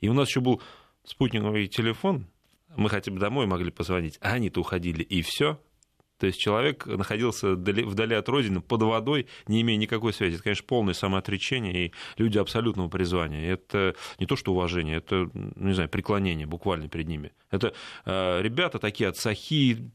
[0.00, 0.62] И у нас еще был
[1.04, 2.26] спутниковый телефон,
[2.76, 5.58] мы хотя бы домой могли позвонить, а они-то уходили, и все,
[6.20, 10.34] то есть человек находился вдали от родины, под водой, не имея никакой связи.
[10.34, 13.50] Это, конечно, полное самоотречение, и люди абсолютного призвания.
[13.50, 17.32] Это не то, что уважение, это, ну, не знаю, преклонение буквально перед ними.
[17.50, 17.72] Это
[18.04, 19.90] э, ребята такие от сахи,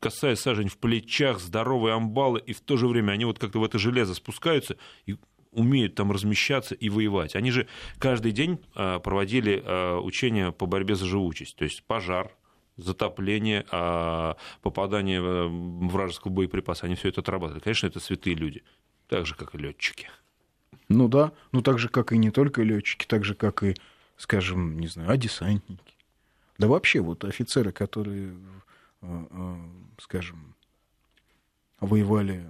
[0.00, 3.64] касаясь сажень в плечах, здоровые амбалы, и в то же время они вот как-то в
[3.64, 5.16] это железо спускаются и
[5.52, 7.36] умеют там размещаться и воевать.
[7.36, 7.68] Они же
[8.00, 12.32] каждый день э, проводили э, учения по борьбе за живучесть, то есть пожар,
[12.82, 17.62] затопление, а попадание вражеского боеприпаса, они все это отрабатывали.
[17.62, 18.62] Конечно, это святые люди,
[19.08, 20.08] так же, как и летчики.
[20.88, 23.76] Ну да, ну так же, как и не только летчики, так же, как и,
[24.16, 25.94] скажем, не знаю, а десантники.
[26.58, 28.34] Да вообще вот офицеры, которые,
[29.02, 29.56] э, э,
[29.98, 30.54] скажем,
[31.80, 32.44] воевали,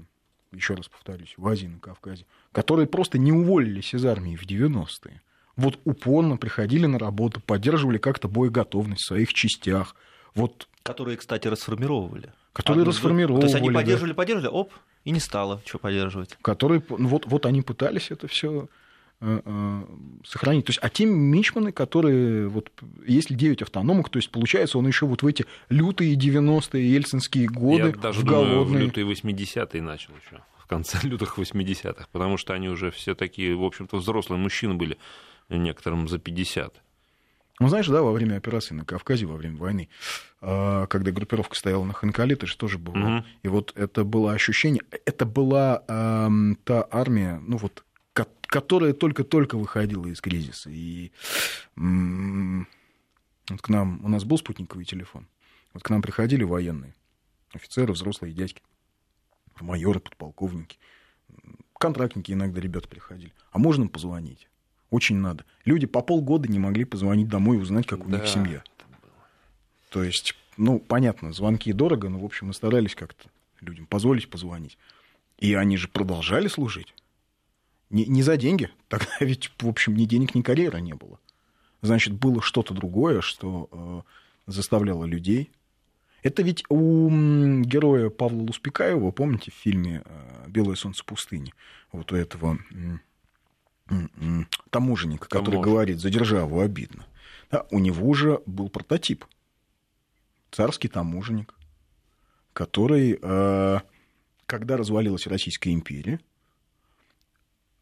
[0.53, 5.23] еще раз повторюсь, в Азии, на Кавказе, которые просто не уволились из армии в 90-е.
[5.57, 9.95] Вот упорно приходили на работу, поддерживали как-то боеготовность в своих частях–
[10.35, 10.69] вот...
[10.83, 12.33] Которые, кстати, расформировывали.
[12.53, 12.93] Которые Одну...
[12.93, 13.43] расформировывали.
[13.43, 14.17] То есть они поддерживали, да.
[14.17, 14.73] поддерживали, оп,
[15.05, 16.37] и не стало, что поддерживать.
[16.43, 18.69] Которые, ну вот, вот они пытались это все
[19.21, 19.83] э, э,
[20.25, 20.67] сохранить.
[20.67, 22.71] То есть, а те мичманы, которые, вот,
[23.07, 27.89] если 9 автономок, то есть, получается, он еще вот в эти лютые 90-е ельцинские годы,
[27.89, 28.59] Я даже в голодные...
[28.59, 33.15] думаю, в лютые 80-е начал еще, в конце лютых 80-х, потому что они уже все
[33.15, 34.99] такие, в общем-то, взрослые мужчины были,
[35.49, 36.75] некоторым за 50.
[37.61, 39.91] Ну, знаешь, да, во время операции на Кавказе, во время войны,
[40.41, 42.93] а, когда группировка стояла на Ханкале, ты же тоже был.
[42.93, 43.25] Угу.
[43.43, 46.29] И вот это было ощущение, это была э,
[46.65, 47.85] та армия, ну вот,
[48.47, 50.71] которая только-только выходила из кризиса.
[50.71, 51.13] И
[51.77, 52.65] э,
[53.51, 55.29] вот к нам, у нас был спутниковый телефон,
[55.75, 56.95] вот к нам приходили военные,
[57.53, 58.63] офицеры, взрослые дядьки,
[59.61, 60.79] майоры, подполковники,
[61.79, 63.35] контрактники иногда ребята приходили.
[63.53, 64.50] А можно позвонить?
[64.91, 65.45] Очень надо.
[65.65, 68.19] Люди по полгода не могли позвонить домой и узнать, как у да.
[68.19, 68.63] них семья.
[69.89, 73.29] То есть, ну, понятно, звонки дорого, но, в общем, мы старались как-то
[73.61, 74.79] людям позволить позвонить.
[75.39, 76.95] И они же продолжали служить.
[77.89, 78.71] Не, не за деньги.
[78.89, 81.19] Тогда ведь, в общем, ни денег, ни карьеры не было.
[81.83, 84.03] Значит, было что-то другое, что э,
[84.47, 85.51] заставляло людей.
[86.23, 87.09] Это ведь у
[87.63, 91.55] героя Павла Луспекаева, помните, в фильме э, «Белое солнце пустыни»,
[91.93, 92.59] вот у этого
[94.71, 95.71] таможенника, который Таможен.
[95.73, 97.07] говорит, за державу обидно.
[97.51, 99.25] Да, у него же был прототип.
[100.51, 101.55] Царский таможенник,
[102.53, 103.81] который, э,
[104.47, 106.21] когда развалилась Российская империя,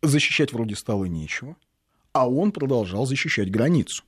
[0.02, 1.56] защищать вроде стало нечего,
[2.12, 4.04] а он продолжал защищать границу.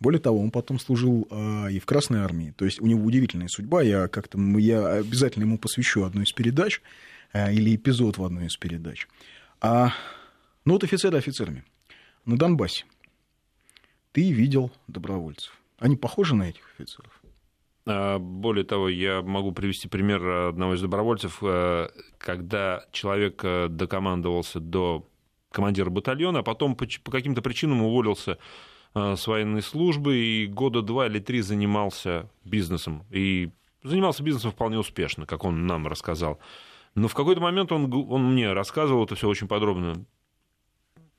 [0.00, 2.52] Более того, он потом служил э, и в Красной армии.
[2.56, 3.82] То есть у него удивительная судьба.
[3.82, 6.82] Я как-то я обязательно ему посвящу одну из передач
[7.32, 9.08] э, или эпизод в одной из передач.
[9.60, 9.92] А
[10.64, 11.64] ну вот офицеры офицерами.
[12.24, 12.84] На Донбассе
[14.12, 15.52] ты видел добровольцев.
[15.78, 17.20] Они похожи на этих офицеров?
[17.86, 24.60] А, более того, я могу привести пример одного из добровольцев, э, когда человек э, докомандовался
[24.60, 25.06] до
[25.50, 28.38] командира батальона, а потом по каким-то причинам уволился
[28.94, 33.04] э, с военной службы и года два или три занимался бизнесом.
[33.10, 33.50] И
[33.82, 36.38] занимался бизнесом вполне успешно, как он нам рассказал.
[36.94, 40.04] Но в какой-то момент он, он мне рассказывал это все очень подробно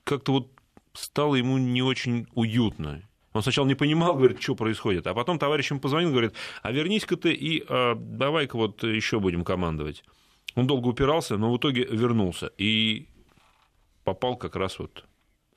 [0.06, 0.50] как-то вот
[0.94, 3.02] стало ему не очень уютно.
[3.32, 7.16] Он сначала не понимал, говорит, что происходит, а потом товарищ ему позвонил, говорит, а вернись-ка
[7.16, 10.04] ты и а, давай-ка вот еще будем командовать.
[10.54, 13.08] Он долго упирался, но в итоге вернулся и
[14.04, 15.04] попал как раз вот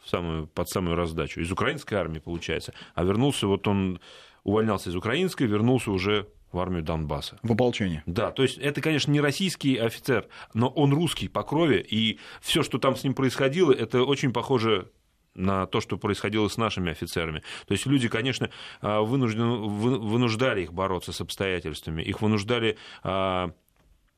[0.03, 1.39] в самую, под самую раздачу.
[1.39, 2.73] Из украинской армии, получается.
[2.95, 4.01] А вернулся, вот он
[4.43, 7.39] увольнялся из украинской, вернулся уже в армию Донбасса.
[7.43, 8.03] В ополчение.
[8.05, 12.63] Да, то есть это, конечно, не российский офицер, но он русский по крови, и все,
[12.63, 14.89] что там с ним происходило, это очень похоже
[15.35, 17.43] на то, что происходило с нашими офицерами.
[17.67, 18.49] То есть люди, конечно,
[18.81, 23.51] а, вынуждены, вынуждали их бороться с обстоятельствами, их вынуждали а,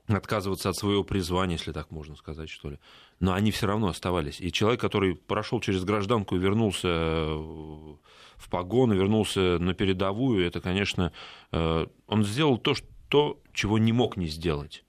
[0.08, 2.80] отказываться от своего призвания, если так можно сказать, что ли.
[3.20, 4.42] Но они все равно оставались.
[4.42, 11.12] И человек, который прошел через гражданку и вернулся в погоны, вернулся на передовую, это, конечно,
[11.52, 14.84] э, он сделал то, что, чего не мог не сделать.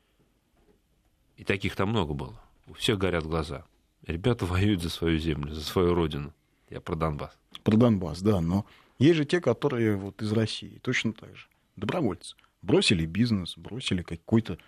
[1.36, 2.40] И таких там много было.
[2.66, 3.66] У всех горят глаза.
[4.06, 6.32] Ребята воюют за свою землю, за свою родину.
[6.70, 7.36] Я про Донбасс.
[7.62, 8.40] Про Донбасс, да.
[8.40, 8.64] Но
[8.98, 11.46] есть же те, которые вот из России, точно так же.
[11.76, 12.36] Добровольцы.
[12.62, 14.58] Бросили бизнес, бросили какой-то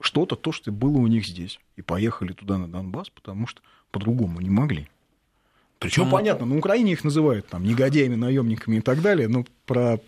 [0.00, 1.58] что-то, то, что было у них здесь.
[1.76, 4.88] И поехали туда, на Донбасс, потому что по-другому не могли.
[5.78, 9.98] Причем, ну, понятно, на Украине их называют там негодяями, наемниками и так далее, но про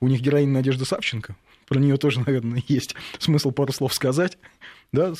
[0.00, 1.36] у них героиня Надежда Савченко,
[1.68, 4.38] про нее тоже, наверное, есть смысл пару слов сказать.
[4.92, 5.14] Да?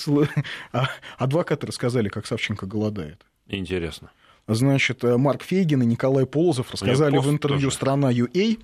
[0.72, 3.24] А адвокаты рассказали, как Савченко голодает.
[3.46, 4.10] Интересно.
[4.48, 7.76] Значит, э, Марк Фейгин и Николай Полозов рассказали в интервью тоже.
[7.76, 8.58] «Страна UA»,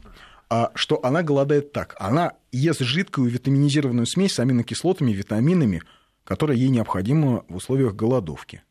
[0.74, 1.96] что она голодает так.
[1.98, 5.82] Она ест жидкую витаминизированную смесь с аминокислотами, витаминами,
[6.24, 8.62] которая ей необходима в условиях голодовки.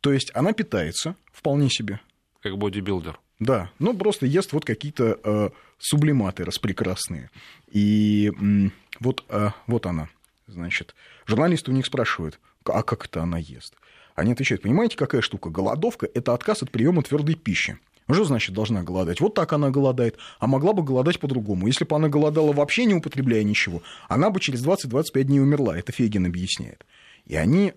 [0.00, 2.00] То есть она питается вполне себе.
[2.42, 3.18] Как бодибилдер.
[3.40, 7.30] Да, ну просто ест вот какие-то э, сублиматы распрекрасные.
[7.70, 10.08] И э, вот, э, вот она,
[10.46, 10.94] значит.
[11.26, 13.74] Журналисты у них спрашивают, а как это она ест?
[14.14, 15.50] Они отвечают, понимаете, какая штука?
[15.50, 17.78] Голодовка– это отказ от приема твердой пищи.
[18.10, 19.20] Что значит должна голодать?
[19.20, 21.66] Вот так она голодает, а могла бы голодать по-другому.
[21.66, 25.78] Если бы она голодала вообще не употребляя ничего, она бы через 20-25 дней умерла.
[25.78, 26.84] Это Фейгин объясняет.
[27.24, 27.72] И они,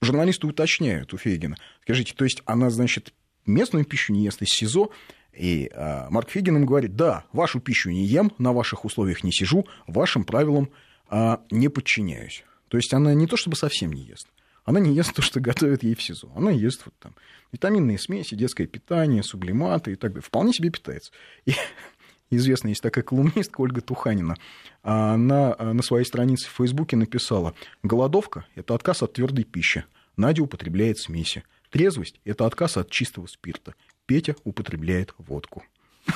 [0.00, 1.56] журналисты уточняют у Фейгина.
[1.82, 3.12] Скажите, то есть она, значит,
[3.44, 4.90] местную пищу не ест из СИЗО,
[5.34, 9.32] и а, Марк Фейгин им говорит, да, вашу пищу не ем, на ваших условиях не
[9.32, 10.70] сижу, вашим правилам
[11.08, 12.42] а, не подчиняюсь.
[12.68, 14.28] То есть она не то чтобы совсем не ест,
[14.68, 16.30] она не ест то, что готовят ей в СИЗО.
[16.36, 17.14] Она ест вот там
[17.52, 20.22] витаминные смеси, детское питание, сублиматы и так далее.
[20.22, 21.10] Вполне себе питается.
[21.46, 21.54] И
[22.30, 24.36] известная есть такая колумнистка Ольга Туханина.
[24.82, 29.86] Она на своей странице в Фейсбуке написала, голодовка– это отказ от твердой пищи.
[30.18, 31.44] Надя употребляет смеси.
[31.70, 33.72] Трезвость– это отказ от чистого спирта.
[34.04, 35.64] Петя употребляет водку.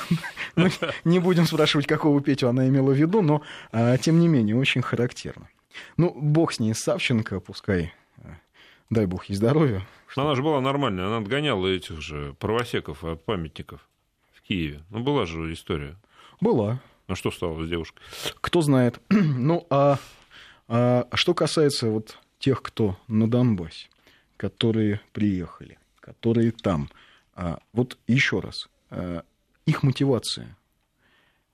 [0.55, 0.69] Ну,
[1.05, 4.83] не будем спрашивать, какого Петю она имела в виду, но, а, тем не менее, очень
[4.83, 5.49] характерно.
[5.97, 7.91] Ну, бог с ней, Савченко, пускай
[8.89, 9.85] дай бог ей здоровья.
[10.07, 10.21] Что...
[10.21, 13.87] Она же была нормальная, она отгоняла этих же правосеков от памятников
[14.33, 14.83] в Киеве.
[14.89, 15.95] Ну, была же история.
[16.39, 16.79] Была.
[17.07, 18.01] А что стало с девушкой?
[18.41, 18.99] Кто знает.
[19.09, 19.97] ну, а,
[20.67, 23.87] а что касается вот тех, кто на Донбассе,
[24.37, 26.89] которые приехали, которые там,
[27.35, 29.23] а, вот еще раз, а,
[29.65, 30.57] их мотивация.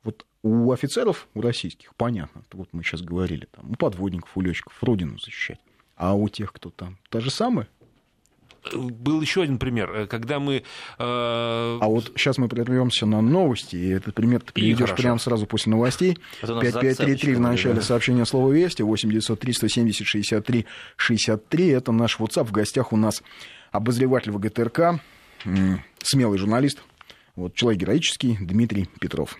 [0.04, 4.82] Вот у офицеров, у российских, понятно, вот мы сейчас говорили, там, у подводников, у летчиков,
[4.84, 5.60] родину защищать.
[5.99, 7.67] А у тех, кто там, та же самая?
[8.73, 10.57] был еще один пример, э, когда мы...
[10.57, 10.62] Э...
[10.99, 15.71] А вот сейчас мы прервемся на новости, и этот пример ты приведешь прямо сразу после
[15.71, 16.17] новостей.
[16.41, 17.81] 5533 в начале да.
[17.81, 20.65] сообщения слова «Вести», 8903 170 63
[20.97, 21.67] 63.
[21.69, 22.45] Это наш WhatsApp.
[22.45, 23.23] В гостях у нас
[23.71, 25.01] обозреватель ВГТРК,
[26.03, 26.81] смелый журналист,
[27.35, 29.38] вот, человек героический Дмитрий Петров.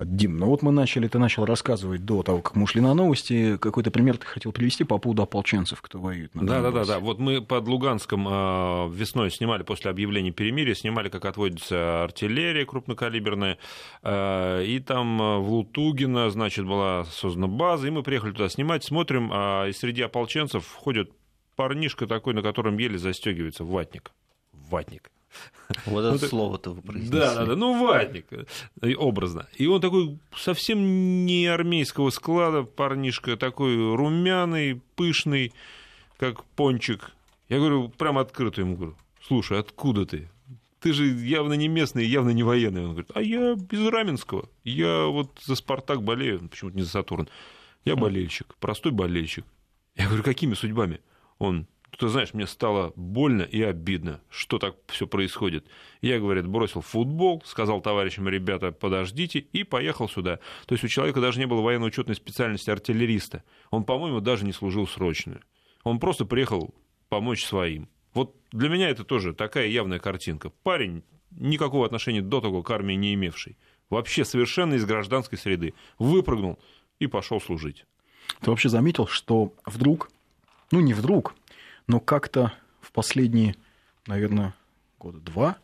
[0.00, 3.56] Дим, ну вот мы начали, ты начал рассказывать до того, как мы ушли на новости.
[3.56, 6.98] Какой-то пример ты хотел привести по поводу ополченцев, кто воюет на Да, да, да, да.
[7.00, 13.58] Вот мы под Луганском а, весной снимали после объявления перемирия, снимали, как отводится артиллерия крупнокалиберная.
[14.02, 18.84] А, и там а, в Лутугино, значит, была создана база, и мы приехали туда снимать,
[18.84, 19.32] смотрим,
[19.68, 21.10] и среди ополченцев входит
[21.56, 24.12] парнишка такой, на котором еле застегивается ватник.
[24.52, 25.10] Ватник.
[25.84, 27.18] Вот это ну, слово-то вы произнесли.
[27.18, 28.26] Да, да, да, ну, ватник,
[28.96, 29.46] образно.
[29.56, 35.52] И он такой совсем не армейского склада парнишка, такой румяный, пышный,
[36.16, 37.12] как пончик.
[37.48, 40.28] Я говорю, прямо открыто ему говорю, слушай, откуда ты?
[40.80, 42.84] Ты же явно не местный, явно не военный.
[42.84, 44.48] Он говорит, а я без Раменского.
[44.64, 47.28] Я вот за «Спартак» болею, почему-то не за «Сатурн».
[47.84, 49.44] Я болельщик, простой болельщик.
[49.96, 51.00] Я говорю, какими судьбами?
[51.38, 51.66] Он,
[51.96, 55.66] ты знаешь, мне стало больно и обидно, что так все происходит.
[56.00, 60.38] Я, говорит, бросил футбол, сказал товарищам, ребята, подождите, и поехал сюда.
[60.66, 63.42] То есть у человека даже не было военно-учетной специальности артиллериста.
[63.70, 65.40] Он, по-моему, даже не служил срочную.
[65.82, 66.74] Он просто приехал
[67.08, 67.88] помочь своим.
[68.14, 70.50] Вот для меня это тоже такая явная картинка.
[70.62, 73.56] Парень, никакого отношения до того к армии не имевший,
[73.90, 76.58] вообще совершенно из гражданской среды, выпрыгнул
[76.98, 77.86] и пошел служить.
[78.40, 80.10] Ты вообще заметил, что вдруг,
[80.70, 81.34] ну не вдруг,
[81.88, 83.56] но как-то в последние,
[84.06, 84.54] наверное,
[85.00, 85.56] года два,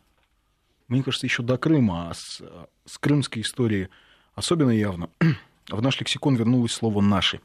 [0.87, 2.41] мне кажется, еще до Крыма, а с,
[2.85, 3.89] с крымской истории
[4.33, 5.09] особенно явно,
[5.69, 7.39] в наш лексикон вернулось слово «наши».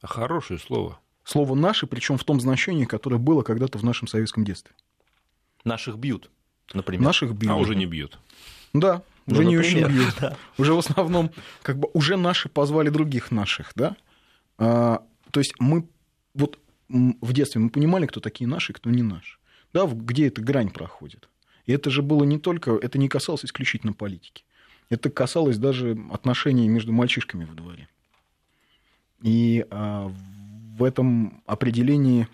[0.00, 0.98] А хорошее слово.
[1.24, 4.74] Слово «наши», причем в том значении, которое было когда-то в нашем советском детстве.
[5.64, 6.30] Наших бьют,
[6.72, 7.04] например.
[7.04, 7.52] Наших бьют.
[7.52, 8.18] А уже не бьют.
[8.72, 10.14] Да, уже Ну, не например, очень бьют.
[10.20, 10.36] да.
[10.58, 11.30] Уже в основном,
[11.62, 13.96] как бы, уже наши позвали других наших, да?
[14.58, 15.86] А, то есть мы
[16.34, 16.58] вот
[16.92, 19.38] в детстве мы понимали, кто такие наши, кто не наши.
[19.72, 21.28] Да, где эта грань проходит.
[21.64, 24.44] И это же было не только, это не касалось исключительно политики.
[24.90, 27.88] Это касалось даже отношений между мальчишками во дворе.
[29.22, 30.12] И а,
[30.76, 32.28] в этом определении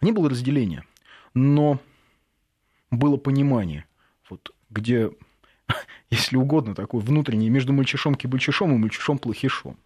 [0.00, 0.84] не было разделения,
[1.34, 1.78] но
[2.90, 3.84] было понимание,
[4.30, 5.10] вот где,
[6.10, 9.76] если угодно, такое внутреннее между мальчишом кибальчишом и мальчишом плохишом.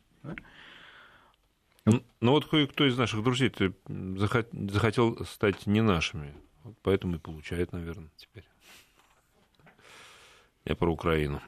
[1.87, 3.53] Ну, вот кое-кто из наших друзей
[3.87, 6.34] захотел стать не нашими.
[6.64, 8.45] Вот поэтому и получает, наверное, теперь.
[10.64, 11.41] Я про Украину.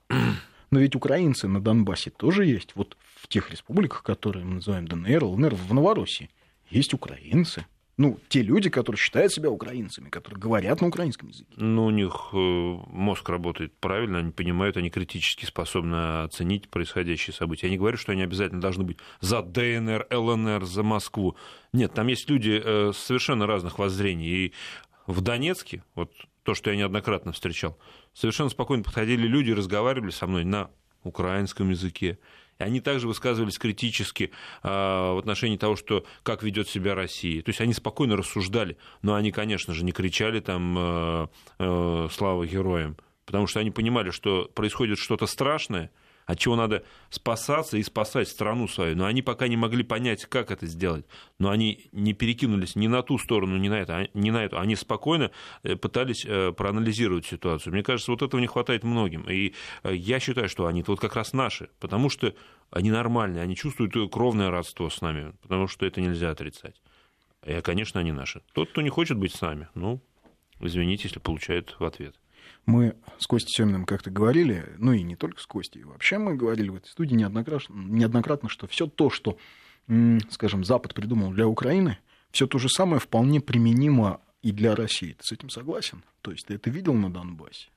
[0.70, 2.76] Но ведь украинцы на Донбассе тоже есть.
[2.76, 6.30] Вот в тех республиках, которые мы называем ДНР, ЛНР, в Новороссии,
[6.70, 7.66] есть украинцы.
[7.99, 11.53] Ну, те люди, которые считают себя украинцами, которые говорят на украинском языке.
[11.57, 17.66] Ну, у них э, мозг работает правильно, они понимают, они критически способны оценить происходящие события.
[17.66, 21.36] Я не говорю, что они обязательно должны быть за ДНР, ЛНР, за Москву.
[21.72, 24.28] Нет, там есть люди э, совершенно разных воззрений.
[24.28, 24.53] И
[25.09, 26.12] в Донецке, вот
[26.44, 27.76] то, что я неоднократно встречал,
[28.14, 30.70] совершенно спокойно подходили люди разговаривали со мной на
[31.03, 32.20] украинском языке.
[32.59, 34.33] Они также высказывались критически
[34.63, 37.41] э, в отношении того, что как ведет себя Россия.
[37.43, 41.27] То есть они спокойно рассуждали, но они, конечно же, не кричали там э,
[41.61, 42.97] э, «Слава героям»,
[43.27, 45.91] потому что они понимали, что происходит что-то страшное,
[46.29, 48.95] от чего надо спасаться и спасать страну свою.
[48.95, 51.07] Но они пока не могли понять, как это сделать.
[51.39, 54.59] Но они не перекинулись ни на ту сторону, ни на, это, а- ни на эту.
[54.59, 55.31] Они спокойно
[55.62, 57.72] э, пытались э, проанализировать ситуацию.
[57.72, 59.22] Мне кажется, вот этого не хватает многим.
[59.22, 62.35] И э, я считаю, что они вот как раз наши, потому что
[62.70, 66.83] они нормальные, они чувствуют кровное родство с нами, потому что это нельзя отрицать.
[67.47, 68.43] И, конечно, они наши.
[68.53, 70.03] Тот, кто не хочет быть с нами, ну,
[70.61, 72.16] извините, если получает в ответ.
[72.69, 76.69] Мы с Костей Семиным как-то говорили, ну и не только с Костей, вообще мы говорили
[76.69, 79.39] в этой студии неоднократно, неоднократно что все то, что,
[80.29, 81.97] скажем, Запад придумал для Украины,
[82.31, 85.14] все то же самое вполне применимо и для России.
[85.14, 86.05] Ты с этим согласен?
[86.21, 87.71] То есть ты это видел на Донбассе?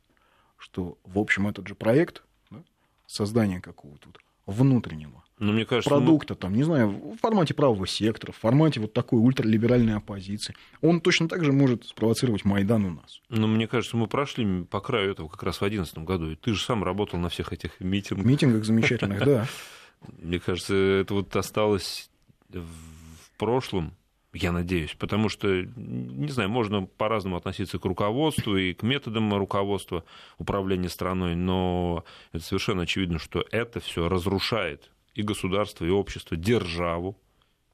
[0.57, 2.61] Что, в общем, этот же проект да,
[3.07, 4.09] создания какого-то
[4.45, 8.79] внутреннего Но мне кажется, мы- продукта, там, не знаю, в формате правого сектора, в формате
[8.79, 13.21] вот такой ультралиберальной оппозиции, он точно так же может спровоцировать Майдан у нас.
[13.29, 16.31] Ну, мне кажется, мы прошли по краю этого как раз в 2011 году.
[16.31, 18.25] И ты же сам работал на всех этих митингах.
[18.25, 19.47] митингах замечательных, да.
[20.19, 22.09] Мне кажется, это вот осталось
[22.49, 23.93] в прошлом,
[24.33, 30.05] я надеюсь, потому что, не знаю, можно по-разному относиться к руководству и к методам руководства
[30.37, 37.17] управления страной, но это совершенно очевидно, что это все разрушает и государство, и общество, державу,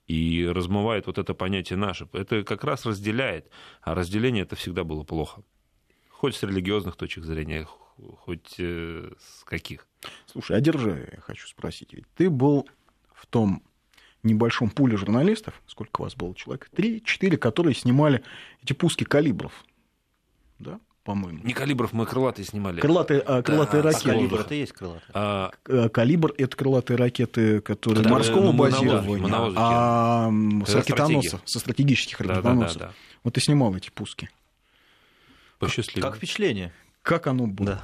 [0.07, 2.07] и размывает вот это понятие наше.
[2.13, 3.49] Это как раз разделяет,
[3.81, 5.43] а разделение это всегда было плохо.
[6.09, 7.67] Хоть с религиозных точек зрения,
[8.19, 9.85] хоть э, с каких.
[10.25, 11.93] Слушай, о державе я хочу спросить.
[11.93, 12.67] Ведь ты был
[13.13, 13.61] в том
[14.27, 16.69] небольшом пуле журналистов, сколько вас было человек?
[16.75, 18.23] Три, четыре, которые снимали
[18.63, 19.51] эти пуски калибров.
[20.59, 21.39] Да, по-моему.
[21.43, 22.79] Не калибров мы крылатые снимали.
[22.81, 24.09] Крылатые, а, крылатые Да, А ракеты.
[24.09, 25.09] калибр это есть крылатый.
[25.13, 30.29] А, Э, Калибр— это крылатые ракеты, которые Которые морского моновозики, базирования, а
[30.65, 32.77] с ракетоносов, со стратегических да, да, да, ракетоносов.
[32.81, 32.91] да.
[33.23, 34.29] Вот ты снимал эти пуски.
[35.59, 36.05] Посчастливо.
[36.07, 36.71] Как впечатление?
[37.01, 37.67] Как оно было?
[37.67, 37.83] Да.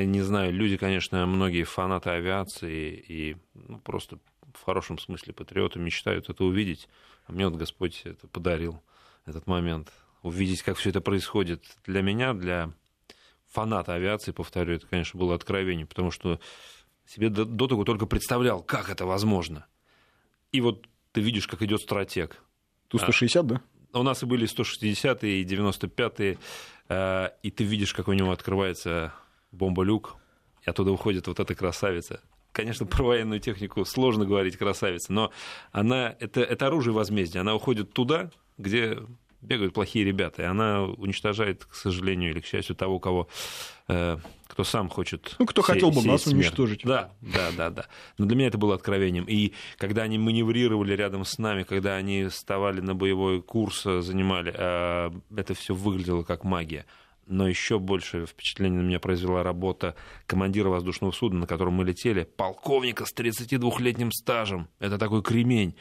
[0.00, 4.18] Э, Не знаю, люди, конечно, многие фанаты авиации и ну, просто
[4.56, 6.88] в хорошем смысле патриоты мечтают это увидеть.
[7.26, 8.82] А мне вот Господь это подарил,
[9.26, 9.92] этот момент.
[10.22, 11.62] Увидеть, как все это происходит.
[11.84, 12.72] Для меня, для
[13.48, 16.40] фаната авиации, повторю, это, конечно, было откровение, потому что
[17.06, 19.66] себе до, до того только представлял, как это возможно.
[20.52, 22.42] И вот ты видишь, как идет стратег.
[22.88, 23.62] Ту-160, да?
[23.92, 26.38] У нас и были 160-е, и 95-е,
[26.88, 29.14] э, и ты видишь, как у него открывается
[29.52, 30.16] бомба-люк,
[30.62, 32.20] и оттуда уходит вот эта красавица.
[32.56, 35.30] Конечно, про военную технику сложно говорить красавица, но
[35.72, 37.40] она, это, это оружие возмездия.
[37.40, 38.96] Она уходит туда, где
[39.42, 43.28] бегают плохие ребята, и она уничтожает, к сожалению или к счастью, того, кого,
[43.88, 45.36] э, кто сам хочет.
[45.38, 46.46] Ну, кто се- хотел бы нас смерть.
[46.46, 46.80] уничтожить.
[46.82, 47.86] Да, да, да, да.
[48.16, 49.26] Но для меня это было откровением.
[49.28, 54.54] И когда они маневрировали рядом с нами, когда они вставали на боевой курс, э, занимали,
[54.56, 56.86] э, это все выглядело как магия.
[57.26, 59.96] Но еще больше впечатление на меня произвела работа
[60.26, 64.68] командира воздушного судна, на котором мы летели, полковника с 32-летним стажем.
[64.78, 65.74] Это такой кремень.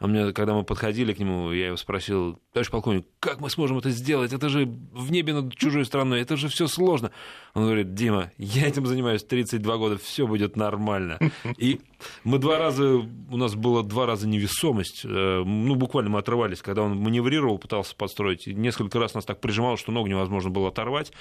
[0.00, 3.76] Он мне, когда мы подходили к нему, я его спросил, товарищ полковник, как мы сможем
[3.76, 4.32] это сделать?
[4.32, 7.10] Это же в небе над чужой страной, это же все сложно.
[7.52, 11.18] Он говорит, Дима, я этим занимаюсь 32 года, все будет нормально.
[11.58, 11.80] И
[12.24, 16.82] мы два раза, у нас было два раза невесомость, э, ну, буквально мы отрывались, когда
[16.82, 21.12] он маневрировал, пытался подстроить, и несколько раз нас так прижимало, что ногу невозможно было оторвать,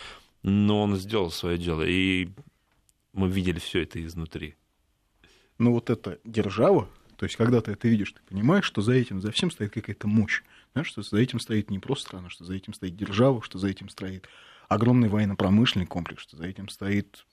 [0.42, 2.30] но он сделал свое дело, и
[3.12, 4.56] мы видели все это изнутри.
[5.58, 6.88] Но вот эта держава,
[7.20, 10.08] то есть, когда ты это видишь, ты понимаешь, что за этим, за всем стоит какая-то
[10.08, 10.42] мощь.
[10.72, 13.68] Знаешь, что за этим стоит не просто страна, что за этим стоит держава, что за
[13.68, 14.30] этим стоит
[14.70, 17.26] огромный военно-промышленный комплекс, что за этим стоит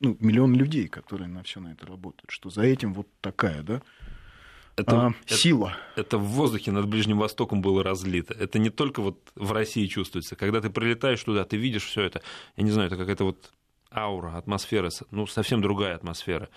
[0.00, 3.82] ну, миллион людей, которые на все на это работают, что за этим вот такая, да,
[4.74, 5.76] Это, а, это- сила.
[5.94, 8.34] это в воздухе над Ближним Востоком было разлито.
[8.34, 10.34] Это не только вот в России чувствуется.
[10.34, 12.20] Когда ты прилетаешь туда, ты видишь все это.
[12.56, 13.52] Я не знаю, это какая-то вот
[13.94, 16.48] аура, атмосфера, ну, совсем другая атмосфера.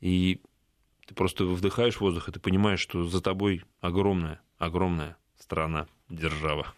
[0.00, 0.40] И
[1.06, 6.72] ты просто вдыхаешь воздух, и ты понимаешь, что за тобой огромная, огромная страна, держава.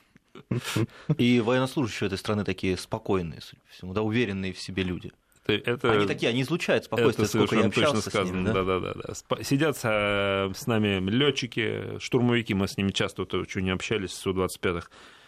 [1.18, 5.12] И военнослужащие этой страны такие спокойные, судя по всему, да, уверенные в себе люди.
[5.46, 8.36] Это, это- Они такие, они излучают это спокойствие, сколько я совершенно точно общался с сказано.
[8.36, 8.64] ними, да?
[8.64, 13.70] да, да, да, Сидят э, с нами летчики, штурмовики, мы с ними часто вот очень
[13.70, 14.84] общались, с Су-25.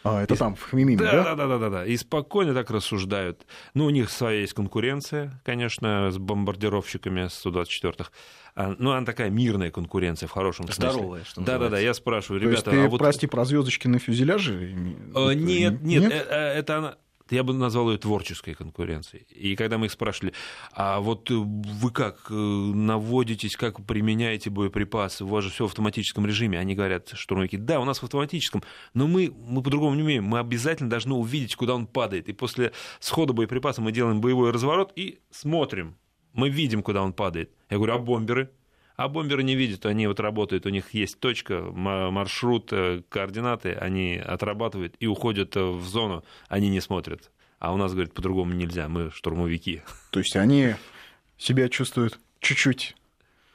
[0.07, 1.35] А, это там, в Хмимиме, Да, да?
[1.35, 1.87] да, да, да, да.
[1.87, 3.47] И спокойно так рассуждают.
[3.75, 8.07] Ну, у них своя есть конкуренция, конечно, с бомбардировщиками с Су-24.
[8.55, 10.91] А, Ну, она такая мирная конкуренция в хорошем смысле.
[10.91, 11.59] Здоровая, что Да, да, да.
[11.65, 11.85] называется.
[11.87, 12.99] Я спрашиваю, То есть ребята, ты, а вот...
[12.99, 14.75] прости, про звездочки на фюзеляже?
[15.13, 16.97] вот, Нет, э, нет, э, э, это она.
[17.31, 19.27] Я бы назвал ее творческой конкуренцией.
[19.31, 20.33] И когда мы их спрашивали,
[20.73, 25.71] а вот э, вы как э, наводитесь, как применяете боеприпасы, у вас же все в
[25.71, 28.63] автоматическом режиме, они говорят, штурмовики, да, у нас в автоматическом,
[28.95, 32.29] но мы, мы по-другому не умеем, мы обязательно должны увидеть, куда он падает.
[32.29, 35.97] И после схода боеприпаса мы делаем боевой разворот и смотрим,
[36.33, 37.51] мы видим, куда он падает.
[37.71, 38.51] Я говорю, а бомберы?
[38.97, 43.73] А бомберы не видят, они вот работают, у них есть точка, ма- маршрут, э, координаты,
[43.75, 47.31] они отрабатывают и уходят э, в зону, они не смотрят.
[47.59, 49.83] А у нас, говорит, по-другому нельзя, мы штурмовики.
[50.11, 50.75] То есть они
[51.39, 52.97] себя чувствуют чуть-чуть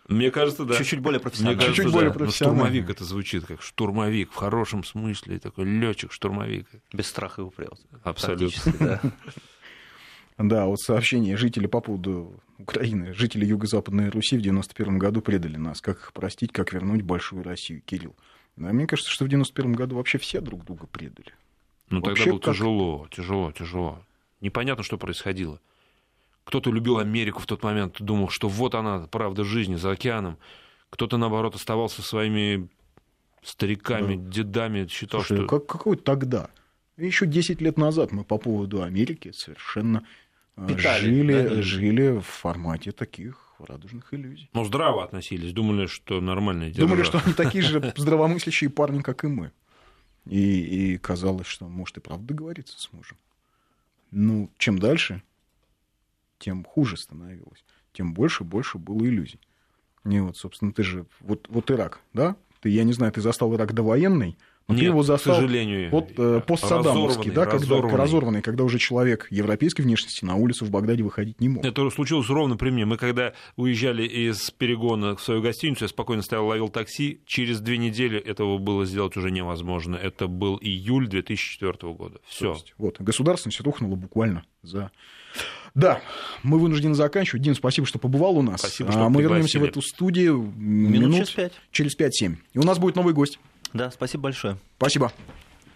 [0.08, 0.76] Мне кажется, да.
[0.76, 1.60] Чуть-чуть более Мне профессионально.
[1.62, 1.98] кажется, Чуть-чуть да.
[1.98, 2.60] более Но профессионально.
[2.66, 6.68] штурмовик это звучит как штурмовик в хорошем смысле, такой летчик, штурмовик.
[6.94, 7.78] Без страха и упрека.
[8.04, 8.74] Абсолютно.
[8.80, 9.02] Да.
[10.42, 13.14] Да, вот сообщение жителей по поводу Украины.
[13.14, 15.82] Жители Юго-Западной Руси в 91 году предали нас.
[15.82, 17.82] Как их простить, как вернуть большую Россию?
[17.82, 18.16] Кирилл.
[18.56, 21.34] Да, мне кажется, что в 91 году вообще все друг друга предали.
[21.89, 24.02] Ну, тогда Вообще было как- тяжело, тяжело, тяжело.
[24.39, 25.60] Непонятно, что происходило.
[26.44, 30.38] Кто-то любил Америку в тот момент, думал, что вот она, правда жизни за океаном.
[30.89, 32.68] Кто-то, наоборот, оставался своими
[33.44, 35.48] стариками, дедами, считал, Слушай, что...
[35.48, 36.50] как, какой тогда?
[36.98, 40.06] Еще 10 лет назад мы по поводу Америки совершенно
[40.56, 41.62] Питали, жили, да?
[41.62, 44.49] жили в формате таких радужных иллюзий.
[44.54, 46.89] Ну, здраво относились, думали, что нормальная держава.
[46.89, 49.52] Думали, что они такие же здравомыслящие парни, как и мы.
[50.26, 53.18] И, и казалось, что может и правда договориться с мужем.
[54.12, 55.24] Ну, чем дальше,
[56.38, 57.64] тем хуже становилось.
[57.93, 59.39] Тем больше, больше было иллюзий.
[60.06, 61.06] И вот, собственно, ты же...
[61.20, 62.36] Вот, вот Ирак, да?
[62.60, 64.38] Ты, я не знаю, ты застал Ирак довоенный,
[64.68, 65.36] но ты Нет, его к застал...
[65.36, 65.89] сожалению.
[65.91, 67.97] Вот э, постсаддамовский, разорванный, да, когда разорванный.
[67.97, 71.66] разорванный, когда уже человек европейской внешности на улицу в Багдаде выходить не мог.
[71.66, 72.86] Это случилось ровно при мне.
[72.86, 77.22] Мы когда уезжали из перегона в свою гостиницу, я спокойно стоял, ловил такси.
[77.26, 79.95] Через две недели этого было сделать уже невозможно.
[79.95, 82.20] Это был июль 2004 года.
[82.26, 82.55] Все.
[82.78, 84.91] вот, государственность рухнула буквально за...
[85.74, 86.01] Да,
[86.43, 87.41] мы вынуждены заканчивать.
[87.43, 88.59] Дин, спасибо, что побывал у нас.
[88.59, 89.70] Спасибо, что а мы вернемся в пригласили.
[89.70, 91.53] эту студию Минут минут через пять.
[91.72, 92.36] через 5-7.
[92.53, 93.39] И у нас будет новый гость.
[93.74, 94.58] Да, спасибо большое.
[94.78, 95.12] Спасибо.